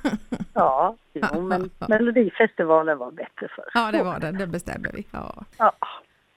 ja, 0.54 0.96
jo, 1.12 1.40
men 1.40 1.70
Melodifestivalen 1.88 2.98
var 2.98 3.10
bättre 3.10 3.48
förr. 3.56 3.68
Ja, 3.74 3.92
det 3.92 4.02
var 4.02 4.20
den. 4.20 4.38
Det 4.38 4.46
bestämmer 4.46 4.90
vi. 4.92 5.06
Ja. 5.10 5.44
ja. 5.58 5.72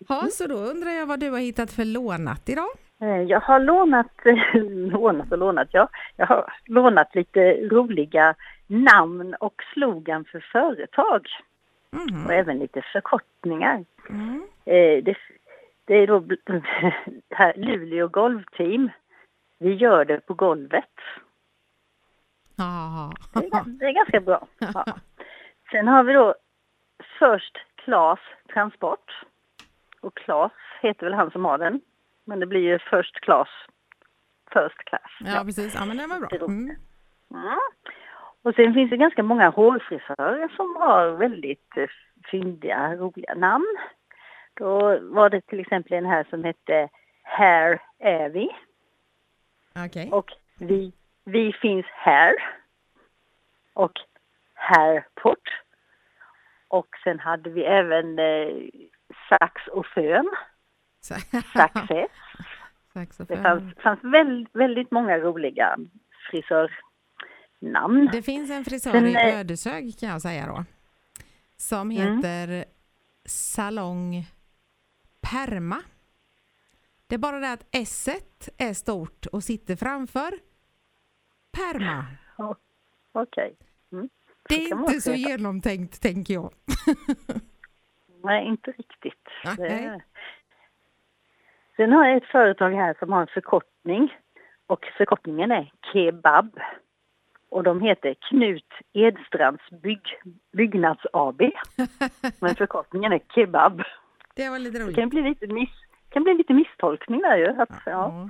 Ja, 0.07 0.27
så 0.31 0.47
då 0.47 0.55
undrar 0.55 0.91
jag 0.91 1.05
vad 1.05 1.19
du 1.19 1.29
har 1.29 1.39
hittat 1.39 1.71
för 1.71 1.85
lånat 1.85 2.49
idag? 2.49 2.69
Eh, 3.01 3.21
jag 3.21 3.39
har 3.39 3.59
lånat, 3.59 4.11
lånat 4.91 5.31
och 5.31 5.37
lånat, 5.37 5.67
ja. 5.71 5.89
Jag 6.15 6.25
har 6.25 6.53
lånat 6.65 7.15
lite 7.15 7.53
roliga 7.53 8.35
namn 8.67 9.35
och 9.39 9.55
slogan 9.73 10.25
för 10.25 10.39
företag. 10.51 11.27
Mm. 11.99 12.25
Och 12.25 12.33
även 12.33 12.59
lite 12.59 12.81
förkortningar. 12.93 13.85
Mm. 14.09 14.47
Eh, 14.65 15.03
det, 15.03 15.17
det, 15.85 15.93
är 15.93 16.07
då 16.07 16.23
här, 17.35 17.53
Luleå 17.55 18.07
golvteam. 18.07 18.89
Vi 19.59 19.73
gör 19.73 20.05
det 20.05 20.19
på 20.19 20.33
golvet. 20.33 20.83
Det, 23.33 23.45
är, 23.45 23.79
det 23.79 23.85
är 23.85 23.91
ganska 23.91 24.19
bra. 24.19 24.47
Ja. 24.73 24.85
Sen 25.71 25.87
har 25.87 26.03
vi 26.03 26.13
då 26.13 26.35
First 27.19 27.57
Class 27.75 28.19
Transport. 28.53 29.11
Och 30.01 30.17
Class 30.17 30.51
heter 30.81 31.05
väl 31.05 31.13
han 31.13 31.31
som 31.31 31.45
har 31.45 31.57
den. 31.57 31.81
Men 32.25 32.39
det 32.39 32.45
blir 32.45 32.61
ju 32.61 32.79
First 32.79 33.19
Class. 33.19 33.49
First 34.53 34.77
Class. 34.77 35.11
Ja, 35.19 35.31
ja. 35.35 35.43
precis. 35.43 35.75
Ja, 35.75 35.85
men 35.85 35.97
det 35.97 36.07
var 36.07 36.19
bra. 36.19 36.45
Mm. 36.45 36.75
Mm. 37.31 37.59
Och 38.41 38.55
sen 38.55 38.73
finns 38.73 38.89
det 38.89 38.97
ganska 38.97 39.23
många 39.23 39.49
hårfrisörer 39.49 40.55
som 40.55 40.75
har 40.75 41.09
väldigt 41.09 41.77
eh, 41.77 41.87
fyndiga, 42.31 42.95
roliga 42.95 43.35
namn. 43.35 43.77
Då 44.53 44.99
var 45.01 45.29
det 45.29 45.41
till 45.41 45.59
exempel 45.59 45.93
en 45.93 46.05
här 46.05 46.27
som 46.29 46.43
hette 46.43 46.89
Hair 47.23 47.79
Avi. 48.03 48.49
Okay. 49.85 50.09
Och 50.09 50.31
vi, 50.59 50.93
vi 51.23 51.53
finns 51.53 51.85
här. 51.85 52.33
Och 53.73 53.93
Hairport. 54.53 55.63
Och 56.67 56.87
sen 57.03 57.19
hade 57.19 57.49
vi 57.49 57.63
även 57.63 58.19
eh, 58.19 58.69
Sax 59.29 59.67
och 59.67 59.85
Fön. 59.85 60.29
Success. 61.01 62.11
Det 63.27 63.37
fanns, 63.37 63.63
fanns 63.83 63.99
väldigt, 64.03 64.55
väldigt 64.55 64.91
många 64.91 65.17
roliga 65.17 65.77
frisör 66.31 66.71
namn. 67.59 68.09
Det 68.11 68.21
finns 68.21 68.51
en 68.51 68.65
frisör 68.65 68.91
Sen, 68.91 69.07
i 69.07 69.13
eh, 69.13 69.39
Ödeshög 69.39 69.99
kan 69.99 70.09
jag 70.09 70.21
säga 70.21 70.47
då. 70.47 70.65
Som 71.57 71.91
Mm. 71.91 72.17
heter 72.17 72.65
Salong 73.25 74.25
Perma. 75.21 75.77
Det 77.07 77.15
är 77.15 77.19
bara 77.19 77.39
det 77.39 77.51
att 77.51 77.65
S 77.71 78.07
är 78.57 78.73
stort 78.73 79.25
och 79.25 79.43
sitter 79.43 79.75
framför 79.75 80.31
Perma. 81.51 82.05
Okej. 83.11 83.55
Mm. 83.91 84.09
Det 84.49 84.55
är 84.55 84.79
inte 84.79 85.01
så 85.01 85.11
heta. 85.11 85.29
genomtänkt 85.31 86.01
tänker 86.01 86.33
jag. 86.33 86.53
Nej, 88.23 88.47
inte 88.47 88.71
riktigt. 88.71 89.27
Det- 89.57 90.01
Sen 91.75 91.91
har 91.91 92.05
jag 92.07 92.17
ett 92.17 92.25
företag 92.31 92.71
här 92.71 92.95
som 92.99 93.11
har 93.11 93.21
en 93.21 93.27
förkortning 93.27 94.13
och 94.67 94.85
förkortningen 94.97 95.51
är 95.51 95.71
Kebab. 95.93 96.59
Och 97.49 97.63
de 97.63 97.81
heter 97.81 98.13
Knut 98.29 98.73
Edstrands 98.93 99.69
bygg, 99.69 100.01
Byggnads 100.51 101.05
AB. 101.13 101.41
Men 102.41 102.55
förkortningen 102.55 103.13
är 103.13 103.19
Kebab. 103.35 103.81
Det 104.35 104.49
var 104.49 104.59
lite 104.59 104.77
Det 104.77 104.83
roligt. 104.83 104.95
kan 104.95 105.09
bli 105.09 105.21
lite, 105.21 105.47
miss, 105.47 105.69
kan 106.09 106.23
bli 106.23 106.33
lite 106.33 106.53
misstolkning 106.53 107.21
där 107.21 107.37
ju. 107.37 107.47
Att, 107.47 107.69
ja. 107.85 108.29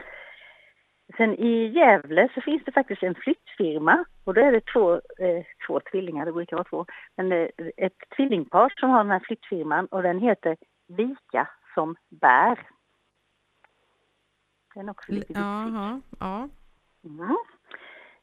Sen 1.18 1.34
i 1.36 1.68
Gävle 1.68 2.30
så 2.34 2.42
finns 2.42 2.64
det 2.66 2.72
faktiskt 2.72 3.04
en 3.04 3.16
flyttfirma 3.16 4.06
och 4.24 4.34
då 4.34 4.42
är 4.42 4.52
det 4.52 4.66
två, 4.74 4.94
eh, 4.96 5.46
två 5.68 5.80
tvillingar, 5.80 6.26
det 6.26 6.32
brukar 6.32 6.58
vara 6.58 6.64
två, 6.70 6.86
men 7.16 7.32
eh, 7.32 7.48
ett 7.78 7.98
tvillingpar 8.16 8.74
som 8.80 8.90
har 8.90 9.04
den 9.04 9.12
här 9.12 9.20
flyttfirman 9.20 9.86
och 9.86 10.04
den 10.04 10.20
heter 10.20 10.58
Vika 10.88 11.48
som 11.74 11.96
bär. 12.10 12.60
Den 14.76 14.88
är 14.88 14.92
också 14.92 15.12
lite 15.12 15.20
viktig. 15.28 15.38
Jaha, 15.42 16.02
ja. 16.20 16.50
Mm. 17.06 17.38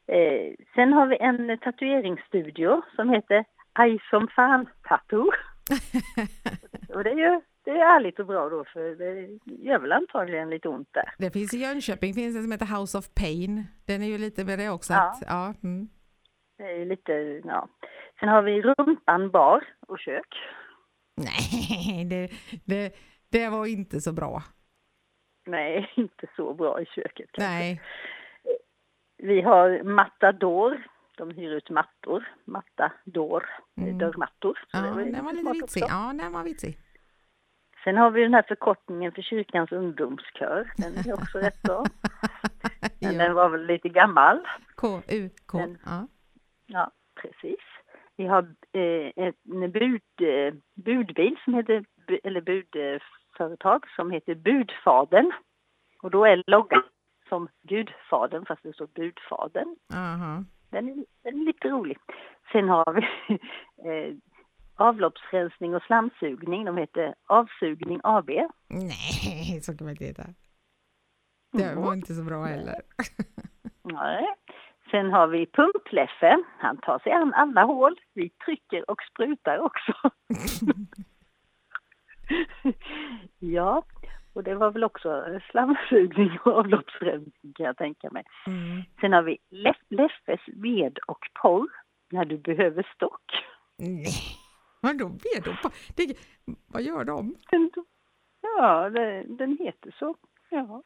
Eh, 0.07 0.53
sen 0.75 0.93
har 0.93 1.07
vi 1.07 1.17
en 1.17 1.59
tatueringsstudio 1.59 2.81
som 2.95 3.09
heter 3.09 3.45
Aj 3.73 3.99
som 4.09 4.27
fan 4.27 4.67
tattoo. 4.87 5.31
och 6.89 7.03
det 7.03 7.09
är 7.09 7.15
ju 7.15 7.41
det 7.65 7.71
är 7.71 7.95
ärligt 7.95 8.19
och 8.19 8.25
bra 8.25 8.49
då 8.49 8.65
för 8.73 8.95
det 8.95 9.39
gör 9.45 9.79
väl 9.79 9.91
antagligen 9.91 10.49
lite 10.49 10.69
ont 10.69 10.89
där. 10.91 11.13
Det 11.17 11.31
finns 11.31 11.53
i 11.53 11.57
Jönköping 11.57 12.13
finns 12.13 12.35
det 12.35 12.41
som 12.41 12.51
heter 12.51 12.79
House 12.79 12.97
of 12.97 13.05
Pain. 13.15 13.63
Den 13.87 14.01
är 14.01 14.07
ju 14.07 14.17
lite 14.17 14.45
med 14.45 14.59
det 14.59 14.69
också. 14.69 14.93
Ja. 14.93 15.09
Att, 15.09 15.23
ja, 15.27 15.53
mm. 15.63 15.89
Det 16.57 16.63
är 16.63 16.85
lite, 16.85 17.13
ja. 17.43 17.67
Sen 18.19 18.29
har 18.29 18.41
vi 18.41 18.61
Rumpan 18.61 19.31
bar 19.31 19.63
och 19.87 19.99
kök. 19.99 20.35
Nej, 21.15 22.05
det, 22.05 22.29
det, 22.65 22.95
det 23.31 23.49
var 23.49 23.65
inte 23.65 24.01
så 24.01 24.13
bra. 24.13 24.43
Nej, 25.45 25.91
inte 25.95 26.27
så 26.35 26.53
bra 26.53 26.81
i 26.81 26.85
köket. 26.85 27.29
kanske. 27.31 27.53
Nej, 27.53 27.81
Vi 29.17 29.41
har 29.41 29.83
Matador. 29.83 30.87
De 31.17 31.31
hyr 31.31 31.51
ut 31.51 31.69
mattor. 31.69 32.27
Matador, 32.45 33.45
Mm. 33.77 33.97
dörrmattor. 33.97 34.59
Så 34.71 34.77
ja, 34.77 34.81
det 34.81 34.91
var 34.91 35.01
ju 35.01 35.11
den 35.11 35.25
var 35.25 35.33
lite 35.33 35.51
vitsig. 35.51 35.83
också. 35.83 35.95
Ja, 35.95 36.13
den 36.23 36.31
var 36.33 36.43
vitsig. 36.43 36.77
Sen 37.83 37.97
har 37.97 38.11
vi 38.11 38.21
den 38.21 38.33
här 38.33 38.45
förkortningen 38.47 39.11
för 39.11 39.21
kyrkans 39.21 39.71
ungdomskör. 39.71 40.71
Den 40.77 40.93
är 40.97 41.13
också 41.13 41.37
rätt 41.37 41.61
bra. 41.63 41.85
Men 43.01 43.13
Ja. 43.15 43.23
den 43.23 43.33
var 43.33 43.49
väl 43.49 43.65
lite 43.65 43.89
gammal. 43.89 44.47
K-U-K. 44.75 45.59
Ja. 45.85 46.07
Ja, 46.67 46.91
precis. 47.21 47.59
Vi 48.17 48.25
har 48.27 48.41
eh, 48.71 49.11
en 49.63 49.71
bud, 49.71 50.01
eh, 50.21 50.53
budbil 50.75 51.35
som 51.43 51.53
heter, 51.53 51.85
eller 52.23 52.41
budföretag 52.41 53.85
som 53.95 54.11
heter 54.11 54.35
Budfaden. 54.35 55.31
Och 56.01 56.11
då 56.11 56.25
är 56.25 56.43
loggan 56.47 56.83
som 57.29 57.47
Gudfadern 57.63 58.45
fast 58.45 58.63
det 58.63 58.73
står 58.73 58.87
Budfadern. 58.87 59.75
Aha. 59.93 60.43
Den 60.69 60.89
är, 60.89 61.05
den 61.23 61.41
är 61.41 61.45
lite 61.45 61.69
rolig. 61.69 61.97
Sen 62.51 62.69
har 62.69 62.93
vi 62.93 63.01
eh, 63.89 64.15
avloppsrensning 64.75 65.75
och 65.75 65.81
slamsugning. 65.83 66.65
De 66.65 66.77
heter 66.77 67.15
Avsugning 67.25 67.99
AB. 68.03 68.29
Nej, 68.69 69.59
så 69.61 69.77
kan 69.77 69.85
man 69.85 69.91
inte 69.91 70.05
heta. 70.05 70.23
Det 71.53 71.63
Mm. 71.63 71.83
var 71.83 71.93
inte 71.93 72.13
så 72.13 72.23
bra 72.23 72.43
heller. 72.43 72.81
Nej. 73.83 74.25
Sen 74.91 75.11
har 75.11 75.27
vi 75.27 75.45
Pumpleffe. 75.45 76.43
Han 76.59 76.77
tar 76.77 76.99
sig 76.99 77.11
an 77.11 77.33
alla 77.33 77.63
hål. 77.63 77.99
Vi 78.13 78.29
trycker 78.29 78.89
och 78.91 79.01
sprutar 79.11 79.57
också. 79.57 79.93
ja, 83.39 83.83
och 84.35 84.43
det 84.43 84.55
var 84.55 84.71
väl 84.71 84.83
också 84.83 85.39
slamsugning 85.51 86.37
och 86.45 86.51
avloppsrensning 86.53 87.53
kan 87.55 87.65
jag 87.65 87.77
tänka 87.77 88.09
mig. 88.09 88.23
Mm. 88.47 88.81
Sen 89.01 89.13
har 89.13 89.21
vi 89.21 89.37
Leff, 89.49 89.77
Leffes 89.89 90.39
ved 90.47 90.99
och 91.07 91.19
porr 91.41 91.67
när 92.11 92.25
du 92.25 92.37
behöver 92.37 92.87
stock. 92.95 93.31
Nej, 93.77 94.05
vadå 94.81 95.07
vet 95.07 95.45
de 95.45 95.55
på? 95.63 95.69
Det, 95.95 96.17
vad 96.67 96.81
gör 96.83 97.03
de? 97.03 97.35
Den- 97.51 97.71
Ja, 98.57 98.89
det, 98.89 99.23
den 99.27 99.57
heter 99.57 99.95
så. 99.99 100.15
Ja. 100.49 100.83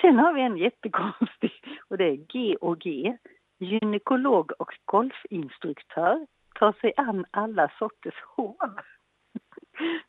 Sen 0.00 0.18
har 0.18 0.32
vi 0.32 0.40
en 0.42 0.56
jättekonstig 0.56 1.52
och 1.88 1.98
det 1.98 2.04
är 2.04 2.16
G&G. 2.16 3.16
Gynekolog 3.58 4.52
och 4.58 4.72
golfinstruktör 4.84 6.26
tar 6.54 6.72
sig 6.72 6.92
an 6.96 7.24
alla 7.30 7.70
sorters 7.78 8.14
hål. 8.36 8.56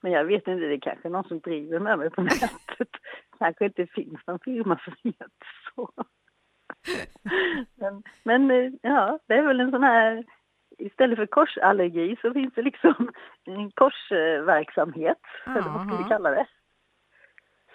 Men 0.02 0.12
jag 0.12 0.26
vet 0.26 0.48
inte, 0.48 0.66
det 0.66 0.74
är 0.76 0.80
kanske 0.80 1.10
någon 1.10 1.24
som 1.28 1.40
driver 1.40 1.80
med 1.80 2.00
mig 2.00 2.10
på 2.10 2.22
nätet. 2.22 2.90
kanske 3.38 3.66
inte 3.66 3.88
finns 3.88 4.28
någon 4.28 4.40
firma 4.40 4.80
som 4.84 4.94
heter 5.04 5.30
så. 5.76 5.90
Men, 7.76 8.04
men 8.24 8.78
ja, 8.82 9.20
det 9.28 9.34
är 9.34 9.42
väl 9.48 9.60
en 9.60 9.72
sån 9.72 9.84
här 9.84 10.26
istället 10.78 11.18
för 11.18 11.26
korsallergi 11.26 12.16
så 12.22 12.34
finns 12.34 12.54
det 12.54 12.62
liksom 12.62 13.12
en 13.44 13.72
korsverksamhet, 13.72 15.22
eller 15.46 15.70
vad 15.70 15.88
ska 15.88 15.98
vi 15.98 16.04
kalla 16.10 16.30
det? 16.32 16.46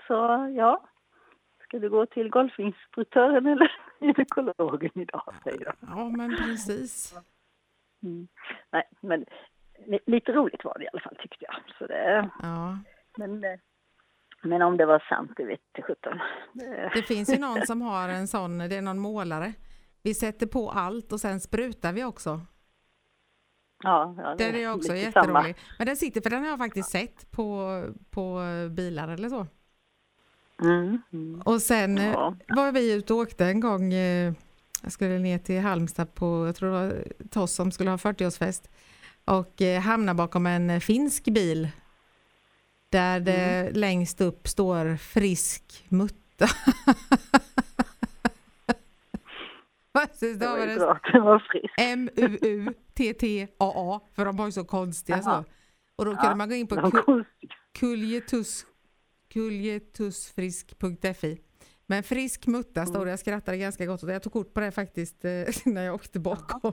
Så 0.06 0.14
ja, 0.56 0.88
ska 1.62 1.78
du 1.78 1.90
gå 1.90 2.06
till 2.06 2.30
golfinstruktören 2.30 3.46
eller 3.46 3.72
gynekologen 4.00 4.90
idag, 4.94 5.34
säger 5.44 5.64
jag. 5.64 5.74
Ja, 5.80 6.08
men 6.08 6.36
precis. 6.36 7.14
Mm. 8.02 8.28
Nej, 8.70 8.82
men 9.00 9.24
li- 9.86 10.00
lite 10.06 10.32
roligt 10.32 10.64
var 10.64 10.78
det 10.78 10.84
i 10.84 10.88
alla 10.92 11.00
fall 11.00 11.16
tyckte 11.16 11.37
det, 11.88 12.30
Ja. 12.42 12.78
men, 13.16 13.44
men 14.42 14.62
om 14.62 14.76
det 14.76 14.86
var 14.86 15.04
sant, 15.08 15.30
det 15.36 15.44
vet 15.44 15.60
jag 15.72 15.84
sjutton. 15.84 16.18
Det- 16.52 16.90
Det 16.94 17.02
finns 17.02 17.28
ju 17.34 17.38
någon 17.38 17.66
som 17.66 17.82
har 17.82 18.08
en 18.08 18.28
sån, 18.28 18.58
det 18.58 18.76
är 18.76 18.82
någon 18.82 18.98
målare. 18.98 19.52
Vi 20.02 20.14
sätter 20.14 20.46
på 20.46 20.70
allt 20.70 21.12
och 21.12 21.20
sen 21.20 21.40
sprutar 21.40 21.92
vi 21.92 22.04
också. 22.04 22.40
Ja, 23.84 24.14
ja, 24.18 24.34
Den 24.38 24.54
är 24.54 24.74
också 24.74 24.92
lite 24.92 25.12
samma. 25.12 25.26
jätterolig. 25.26 25.56
Men 25.78 25.86
den 25.86 25.96
sitter, 25.96 26.20
för 26.20 26.30
den 26.30 26.42
har 26.42 26.48
jag 26.50 26.58
faktiskt 26.58 26.90
sett 26.90 27.30
på, 27.30 27.82
på 28.10 28.40
bilar 28.70 29.08
eller 29.08 29.28
så. 29.28 29.46
Mm, 30.62 31.02
mm. 31.12 31.40
Och 31.44 31.62
sen 31.62 31.96
Ja. 31.96 32.34
var 32.48 32.72
vi 32.72 32.94
ute 32.94 33.12
och 33.14 33.18
åkte 33.18 33.46
en 33.46 33.60
gång. 33.60 33.92
eh, 33.94 34.32
Jag 34.82 34.92
skulle 34.92 35.18
ner 35.18 35.38
till 35.38 35.60
Halmstad 35.60 36.14
på, 36.14 36.46
jag 36.46 36.56
tror 36.56 36.68
det 36.72 36.78
var 36.86 37.04
Toss 37.30 37.54
som 37.54 37.70
skulle 37.72 37.90
ha 37.90 37.96
40-årsfest. 37.96 38.70
Och 39.24 39.62
eh, 39.62 39.80
hamna 39.80 40.14
bakom 40.14 40.46
en 40.46 40.80
finsk 40.80 41.24
bil. 41.24 41.68
Där 42.90 43.20
det 43.20 43.32
Mm. 43.60 43.72
längst 43.74 44.20
upp 44.20 44.48
står 44.48 44.96
frisk 44.96 45.84
mutta. 45.88 46.46
Det 50.20 50.46
var 50.46 50.58
ju 50.58 50.66
det? 50.66 50.76
bra 50.76 50.92
att 50.92 51.02
den 51.12 51.22
var 51.22 51.38
frisk. 51.52 51.74
M-U-U-T-T-A-A 51.78 54.00
för 54.14 54.24
de 54.24 54.38
har 54.38 54.46
ju 54.46 54.52
så 54.52 54.64
konstiga 54.64 55.22
så. 55.22 55.44
Och 55.96 56.04
då 56.04 56.16
kunde 56.16 56.34
man 56.34 56.48
gå 56.48 56.54
in 56.54 56.66
på 56.66 56.74
Det 56.74 56.80
var 56.82 57.24
kuljetus, 57.78 58.66
kuljetusfrisk.fi. 59.32 61.38
Men 61.86 62.02
frisk 62.02 62.46
mutta 62.46 62.86
står 62.86 63.04
det, 63.04 63.10
jag 63.10 63.18
skrattade 63.20 63.58
ganska 63.58 63.86
gott 63.86 64.02
och 64.02 64.10
jag 64.10 64.22
tog 64.22 64.32
kort 64.32 64.54
på 64.54 64.60
det 64.60 64.70
faktiskt 64.70 65.24
eh, 65.24 65.30
när 65.64 65.82
jag 65.82 65.94
åkte 65.94 66.20
bakom. 66.20 66.72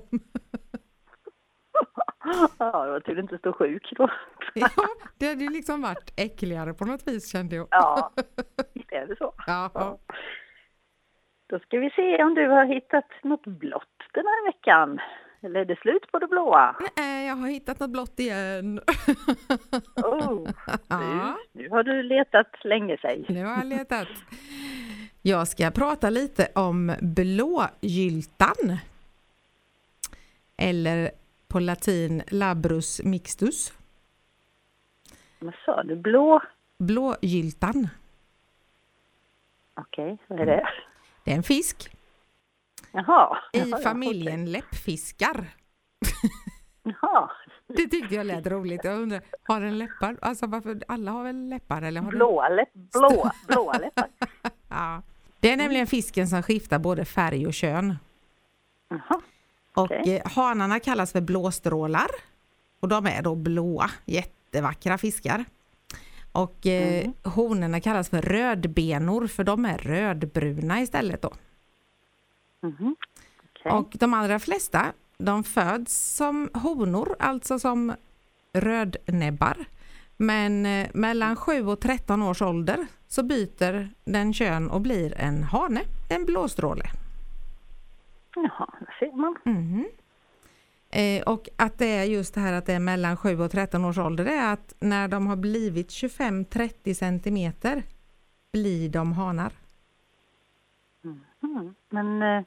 Ja, 2.58 2.60
det 2.86 2.91
var 2.91 2.99
tur 2.99 3.15
det 3.15 3.21
inte 3.21 3.38
stod 3.38 3.56
sjuk 3.56 3.93
då. 3.97 4.10
det 5.18 5.28
hade 5.28 5.44
ju 5.44 5.50
liksom 5.50 5.82
varit 5.82 6.13
äckligare 6.15 6.74
på 6.74 6.86
något 6.86 7.08
vis 7.08 7.32
kände 7.32 7.56
jag. 7.56 7.68
Ja, 7.72 8.12
visst 8.74 8.91
är 8.91 9.08
det 9.08 9.15
så. 9.15 9.34
Ja, 9.48 9.72
Ja. 9.74 9.98
Då 11.48 11.60
ska 11.60 11.78
vi 11.80 11.89
se 11.89 12.24
om 12.24 12.36
du 12.36 12.48
har 12.50 12.65
hittat 12.65 13.06
något 13.24 13.46
blått 13.46 13.98
den 14.13 14.26
här 14.26 14.46
veckan. 14.52 15.00
Eller 15.41 15.60
är 15.60 15.65
det 15.65 15.80
slut 15.80 16.12
på 16.12 16.20
det 16.20 16.28
blåa? 16.28 16.76
Nej, 16.98 17.28
jag 17.28 17.36
har 17.36 17.48
hittat 17.48 17.80
något 17.80 17.89
blått 17.89 18.20
igen. 18.20 18.80
Oh, 19.96 20.48
nu, 20.89 21.34
nu 21.54 21.70
har 21.70 21.84
du 21.84 22.04
letat 22.04 22.48
länge 22.63 22.98
säg. 23.02 23.26
Nu 23.30 23.46
har 23.46 23.58
jag 23.58 23.65
letat. 23.65 24.08
Jag 25.22 25.48
ska 25.48 25.72
prata 25.72 26.10
lite 26.10 26.48
om 26.56 26.96
blågyltan. 27.02 28.78
Eller 30.58 31.12
på 31.48 31.60
latin 31.60 32.24
labrus 32.28 33.02
mixtus. 33.04 33.74
Vad 35.39 35.54
sa 35.65 35.84
du? 35.84 35.95
Blå? 35.95 36.41
Blågyltan. 36.78 37.88
Okej, 39.74 40.17
vad 40.28 40.39
är 40.39 40.45
det? 40.45 40.67
Det 41.24 41.32
är 41.32 41.36
en 41.36 41.43
fisk. 41.43 41.95
Jaha. 42.91 43.38
i 43.54 43.60
Jaha, 43.69 43.80
familjen 43.82 44.52
läppfiskar. 44.52 45.30
okej. 46.02 46.30
Jaha. 47.02 47.32
Det 47.67 47.88
tyckte 47.88 48.15
jag 48.15 48.26
lät 48.26 48.48
roligt. 48.48 48.84
Jag 48.84 49.00
undrar, 49.02 49.21
har 49.43 49.62
den 49.62 49.78
läppar? 49.78 50.17
Alltså 50.21 50.48
varför, 50.48 50.82
alla 50.88 51.12
har 51.12 51.24
väl 51.24 51.50
läppar? 51.50 51.82
Eller 51.82 52.02
har. 52.02 52.12
Blåa, 52.12 52.50
läpp, 52.50 52.74
blåa, 52.74 53.32
blåa 53.48 53.78
läppar. 53.78 54.08
Ja. 54.69 55.02
Det 55.39 55.52
är 55.52 55.58
nämligen 55.58 55.88
fisken 55.88 56.28
som 56.28 56.43
skiftar 56.43 56.80
både 56.80 57.06
färg 57.06 57.48
och 57.48 57.54
kön. 57.54 57.95
Jaha. 58.89 59.21
Och 59.74 59.84
Okej. 59.84 60.15
eh, 60.26 60.32
hanarna 60.32 60.80
kallas 60.80 61.12
för 61.12 61.21
blåstrålar. 61.21 62.08
Och 62.80 62.88
de 62.88 63.06
är 63.06 63.21
då 63.21 63.36
blåa, 63.36 63.89
jättevackra 64.56 64.98
fiskar. 64.98 65.46
Och 66.32 66.65
eh, 66.68 67.00
Mm. 67.04 67.13
honorna 67.24 67.80
kallas 67.80 68.10
för 68.10 68.22
rödbenor 68.22 69.28
för 69.28 69.44
de 69.44 69.65
är 69.65 69.78
rödbruna 69.78 70.82
istället 70.82 71.22
då. 71.22 71.32
Mhm. 72.63 72.96
Okej. 73.50 73.72
Och 73.72 73.89
de 74.00 74.13
allra 74.13 74.39
flesta 74.39 74.86
de 75.18 75.44
föds 75.44 76.15
som 76.15 76.50
honor, 76.54 77.15
alltså 77.20 77.60
som 77.60 77.94
rödnäbbar. 78.54 79.65
Men 80.18 80.65
eh, 80.65 80.88
mellan 80.94 81.36
7 81.36 81.68
och 81.68 81.80
13 81.80 82.22
års 82.22 82.41
ålder 82.41 82.88
så 83.08 83.24
byter 83.24 83.89
den 84.06 84.34
kön 84.34 84.70
och 84.70 84.82
blir 84.82 85.13
en 85.18 85.44
hane, 85.44 85.82
en 86.10 86.26
blåstråle. 86.26 86.86
Jaha, 88.36 88.70
där 88.80 88.96
ser 89.00 89.18
man. 89.18 89.36
Mhm. 89.46 89.86
Eh, 90.95 91.23
och 91.23 91.49
att 91.55 91.77
det 91.77 91.86
är 91.86 92.03
just 92.03 92.34
det 92.34 92.41
här 92.41 92.53
att 92.53 92.65
det 92.65 92.73
är 92.73 92.79
mellan 92.79 93.17
7 93.17 93.39
och 93.39 93.51
13 93.51 93.86
års 93.86 93.97
ålder, 93.97 94.25
det 94.25 94.31
är 94.34 94.53
att 94.53 94.75
när 94.79 95.08
de 95.08 95.27
har 95.27 95.36
blivit 95.36 95.89
25-30 95.89 96.93
centimeter 96.93 97.84
blir 98.51 98.89
de 98.89 99.13
hanar. 99.13 99.51
Mm. 101.43 101.75
Men 101.89 102.21
eh, 102.21 102.43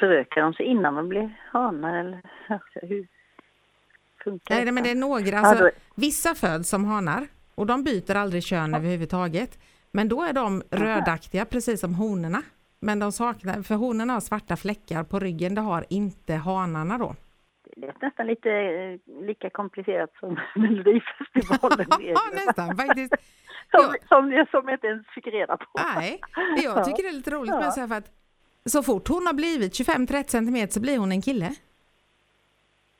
förökar 0.00 0.40
de 0.40 0.54
sig 0.54 0.66
innan 0.66 0.94
de 0.94 1.08
blir 1.08 1.40
hanar 1.52 1.96
eller 1.96 2.22
hur 2.82 3.06
funkar 4.24 4.54
Nej, 4.54 4.72
men 4.72 4.84
det 4.84 4.90
är 4.90 4.94
några, 4.94 5.26
Ja, 5.26 5.38
alltså, 5.38 5.70
vissa 5.94 6.34
föds 6.34 6.68
som 6.68 6.84
hanar 6.84 7.26
och 7.54 7.66
de 7.66 7.84
byter 7.84 8.14
aldrig 8.14 8.44
kön 8.44 8.74
överhuvudtaget. 8.74 9.58
Men 9.90 10.08
då 10.08 10.22
är 10.22 10.32
de 10.32 10.62
rödaktiga 10.70 11.44
precis 11.44 11.80
som 11.80 11.94
honorna. 11.94 12.42
Men 12.80 12.98
de 12.98 13.12
saknar, 13.12 13.62
för 13.62 13.74
honorna 13.74 14.12
har 14.12 14.20
svarta 14.20 14.56
fläckar 14.56 15.04
på 15.04 15.18
ryggen, 15.18 15.54
det 15.54 15.60
har 15.60 15.84
inte 15.88 16.34
hanarna 16.34 16.98
då. 16.98 17.14
Det 17.76 17.86
lät 17.86 18.02
nästan 18.02 18.26
lite 18.26 18.50
eh, 18.50 19.24
lika 19.26 19.50
komplicerat 19.50 20.10
som 20.20 20.38
Melodifestivalen. 20.54 21.86
Ja, 22.00 22.20
nästan 22.32 22.76
faktiskt. 22.76 23.14
som, 23.70 23.94
som, 24.08 24.32
jag, 24.32 24.50
som 24.50 24.68
jag 24.68 24.74
inte 24.74 24.86
ens 24.86 25.06
fick 25.06 25.26
reda 25.26 25.56
på. 25.56 25.66
Nej, 25.94 26.20
jag 26.62 26.84
tycker 26.84 27.02
det 27.02 27.08
är 27.08 27.12
lite 27.12 27.30
roligt 27.30 27.50
med 27.54 27.72
så 27.72 27.80
här 27.80 27.88
för 27.88 27.94
att 27.94 28.10
så 28.64 28.82
fort 28.82 29.08
hon 29.08 29.26
har 29.26 29.34
blivit 29.34 29.72
25-30 29.72 30.28
centimeter 30.28 30.72
så 30.72 30.80
blir 30.80 30.98
hon 30.98 31.12
en 31.12 31.22
kille. 31.22 31.54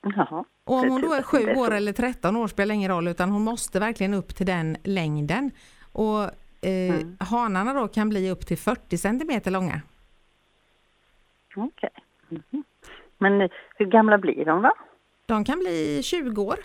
Jaha. 0.02 0.44
Och 0.64 0.74
om 0.74 0.88
hon 0.88 1.00
då 1.00 1.12
är 1.12 1.16
typ 1.22 1.26
att 1.26 1.32
det 1.32 1.46
7 1.46 1.50
är 1.50 1.58
år 1.58 1.74
eller 1.74 1.92
13 1.92 2.36
år 2.36 2.48
spelar 2.48 2.74
ingen 2.74 2.90
roll 2.90 3.08
utan 3.08 3.30
hon 3.30 3.42
måste 3.42 3.80
verkligen 3.80 4.14
upp 4.14 4.36
till 4.36 4.46
den 4.46 4.76
längden. 4.84 5.50
Och 5.92 6.22
eh, 6.22 6.30
Mm. 6.94 7.16
hanarna 7.20 7.72
då 7.74 7.88
kan 7.88 8.08
bli 8.08 8.30
upp 8.30 8.46
till 8.46 8.58
40 8.58 8.98
centimeter 8.98 9.50
långa. 9.50 9.80
Okej. 11.56 11.90
Mhm. 12.28 12.64
Men 13.18 13.40
eh, 13.40 13.50
hur 13.76 13.86
gamla 13.86 14.18
blir 14.18 14.44
de 14.44 14.62
då? 14.62 14.72
De 15.26 15.44
kan 15.44 15.58
bli 15.58 16.02
20 16.02 16.42
år. 16.42 16.58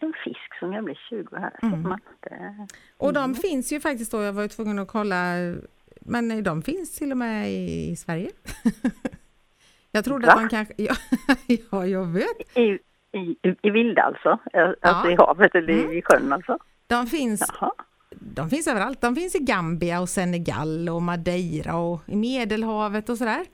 En 0.00 0.12
fisk 0.24 0.58
som 0.58 0.72
kan 0.72 0.84
bli 0.84 0.94
20 1.10 1.36
här. 1.36 1.58
Mm. 1.62 1.82
Det, 2.20 2.66
Och 2.96 3.10
Mm. 3.10 3.22
de 3.22 3.34
finns 3.40 3.72
ju 3.72 3.80
faktiskt 3.80 4.12
då, 4.12 4.22
jag 4.22 4.32
var 4.32 4.42
ju 4.42 4.48
tvungen 4.48 4.78
att 4.78 4.88
kolla, 4.88 5.32
men 6.00 6.42
de 6.44 6.62
finns 6.62 6.96
till 6.98 7.10
och 7.10 7.16
med 7.18 7.50
i 7.52 7.96
Sverige. 7.96 8.30
jag 9.92 10.04
trodde 10.04 10.26
Va? 10.26 10.32
att 10.32 10.38
de 10.40 10.48
kanske, 10.48 10.74
ja, 10.82 10.94
ja 11.70 11.86
jag 11.86 12.04
vet. 12.06 12.56
I, 12.58 12.78
i, 13.12 13.36
i 13.62 13.70
vilda 13.70 14.02
alltså? 14.02 14.38
Eh, 14.52 14.62
Alltså 14.62 15.08
Ja. 15.08 15.10
i 15.10 15.14
havet 15.16 15.54
eller 15.54 15.72
Mm. 15.78 15.92
i 15.92 16.02
sjön 16.02 16.32
alltså? 16.32 16.58
De 16.86 17.06
finns, 17.06 17.52
Jaha. 17.60 17.72
de 18.10 18.50
finns 18.50 18.68
överallt. 18.68 19.00
De 19.00 19.14
finns 19.16 19.34
i 19.34 19.38
Gambia 19.38 20.00
och 20.00 20.08
Senegal 20.08 20.88
och 20.88 21.02
Madeira 21.02 21.76
och 21.76 22.00
i 22.06 22.16
Medelhavet 22.16 23.08
och 23.08 23.18
sådär. 23.18 23.44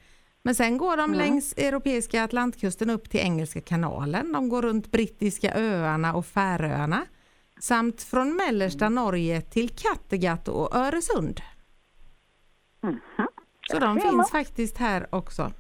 Men 0.47 0.55
sen 0.55 0.79
går 0.79 0.97
de 0.97 1.05
Mm. 1.05 1.19
längs 1.19 1.53
europeiska 1.53 2.25
Atlantkusten 2.25 2.91
upp 2.91 3.11
till 3.11 3.21
Engelska 3.21 3.61
kanalen. 3.61 4.33
De 4.33 4.49
går 4.49 4.63
runt 4.63 4.91
brittiska 4.91 5.55
öarna 5.55 6.15
och 6.15 6.27
Färöarna. 6.27 7.07
Samt 7.61 8.03
från 8.03 8.37
mellersta 8.37 8.87
Mm. 8.87 8.95
Norge 8.95 9.41
till 9.41 9.69
Kattegatt 9.69 10.49
och 10.49 10.77
Öresund. 10.77 11.41
Mhm. 12.83 13.01
Så 13.71 13.79
de 13.79 13.87
man. 13.87 14.01
finns 14.01 14.31
faktiskt 14.31 14.79
här 14.79 15.07
också. 15.15 15.53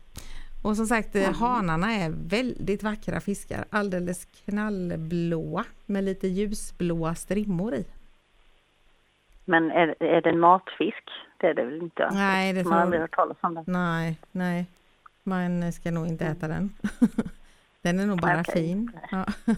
Och 0.64 0.76
som 0.76 0.86
sagt, 0.86 1.14
eh, 1.16 1.32
hanarna 1.32 1.92
är 1.92 2.10
väldigt 2.10 2.82
vackra 2.82 3.20
fiskar. 3.20 3.64
Alldeles 3.70 4.24
knallblåa 4.24 5.64
med 5.86 6.04
lite 6.04 6.28
ljusblåa 6.28 7.14
strimmor 7.14 7.74
i. 7.74 7.84
Men 9.44 9.70
är, 9.70 10.02
är 10.02 10.20
det 10.20 10.30
en 10.30 10.40
matfisk? 10.40 11.08
Det 11.44 11.50
är 11.50 11.54
det 11.54 11.64
väl 11.64 11.82
inte? 11.82 12.08
Nej, 12.12 12.52
det 12.52 12.64
Man 12.64 12.72
har 12.72 12.80
aldrig 12.80 13.00
hört 13.00 13.14
talas 13.14 13.36
om 13.40 13.54
det. 13.54 13.64
Nej, 13.66 14.18
nej. 14.32 14.66
Man 15.22 15.72
ska 15.72 15.90
nog 15.90 16.06
inte 16.06 16.24
äta 16.26 16.48
den. 16.48 16.70
Den 17.82 17.98
är 17.98 18.06
nog 18.06 18.20
bara 18.20 18.40
Okej. 18.40 18.54
fin. 18.54 18.92
Ja. 19.10 19.24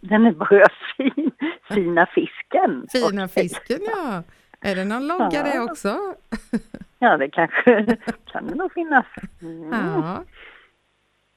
Den 0.00 0.26
är 0.26 0.32
bara 0.32 0.68
fin. 0.96 1.30
Fina 1.74 2.06
fisken. 2.06 2.86
Fina 2.92 3.24
Okej. 3.24 3.28
fisken, 3.48 3.78
ja. 3.86 4.22
Är 4.60 4.74
det 4.74 4.84
någon 4.84 5.06
logga 5.06 5.42
det 5.42 5.54
Ja. 5.54 5.62
också? 5.64 5.88
Ja, 6.98 7.16
det 7.16 7.28
kanske 7.30 7.96
kan 8.32 8.46
det 8.46 8.54
nog 8.54 8.72
finnas. 8.72 9.06
Mm. 9.42 9.68
Ja. 9.72 10.24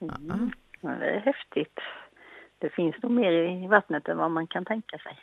Mm. 0.01 0.51
Ja, 0.81 0.89
det 0.89 1.05
är 1.09 1.19
häftigt. 1.19 1.79
Det 2.59 2.69
finns 2.69 2.95
nog 3.03 3.11
mer 3.11 3.31
i 3.31 3.67
vattnet 3.67 4.07
än 4.07 4.17
vad 4.17 4.31
man 4.31 4.47
kan 4.47 4.65
tänka 4.65 4.97
sig. 4.97 5.19